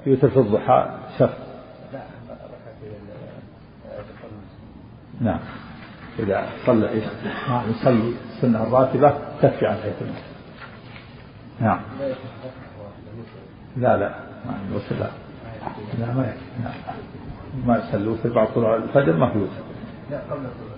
[0.05, 1.29] يوتر في الضحى شف
[5.21, 5.39] نعم.
[6.19, 7.01] إذا صلى
[7.69, 9.93] يصلي السنة الراتبة تكفي عن حيث
[11.59, 11.79] نعم.
[13.77, 14.15] لا لا
[14.45, 15.09] ما الوتر لا.
[15.99, 16.63] لا ما يكفي.
[16.63, 16.73] نعم.
[17.67, 19.51] ما يصلي وتر بعد طلوع الفجر ما في وتر.
[20.11, 20.70] لا قبل طلوع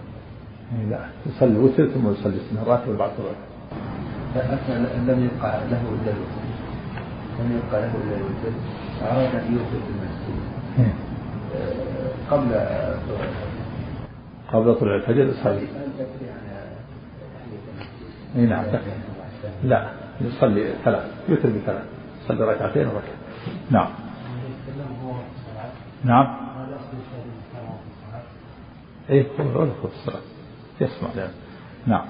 [0.89, 3.31] لا يصلي وتر ثم يصلي السنة الراتبة بعد طلوع
[5.07, 6.43] لم يبقى له إلا الوتر.
[7.39, 8.53] لم يبقى له إلا الوتر.
[9.01, 10.93] أراد أن يوتر في المسجد.
[12.31, 12.49] قبل
[13.07, 13.59] طلوع الفجر.
[14.53, 15.67] قبل طلوع الفجر يصلي.
[18.35, 18.65] اي نعم
[19.63, 19.89] لا
[20.21, 21.83] يصلي ثلاث يوتر بثلاث
[22.25, 23.17] يصلي ركعتين وركعة
[23.71, 23.89] نعم.
[26.03, 26.35] نعم.
[29.09, 30.32] إيه هو يدخل الصلاة.
[30.81, 31.09] يسمع.
[31.87, 32.07] نعم.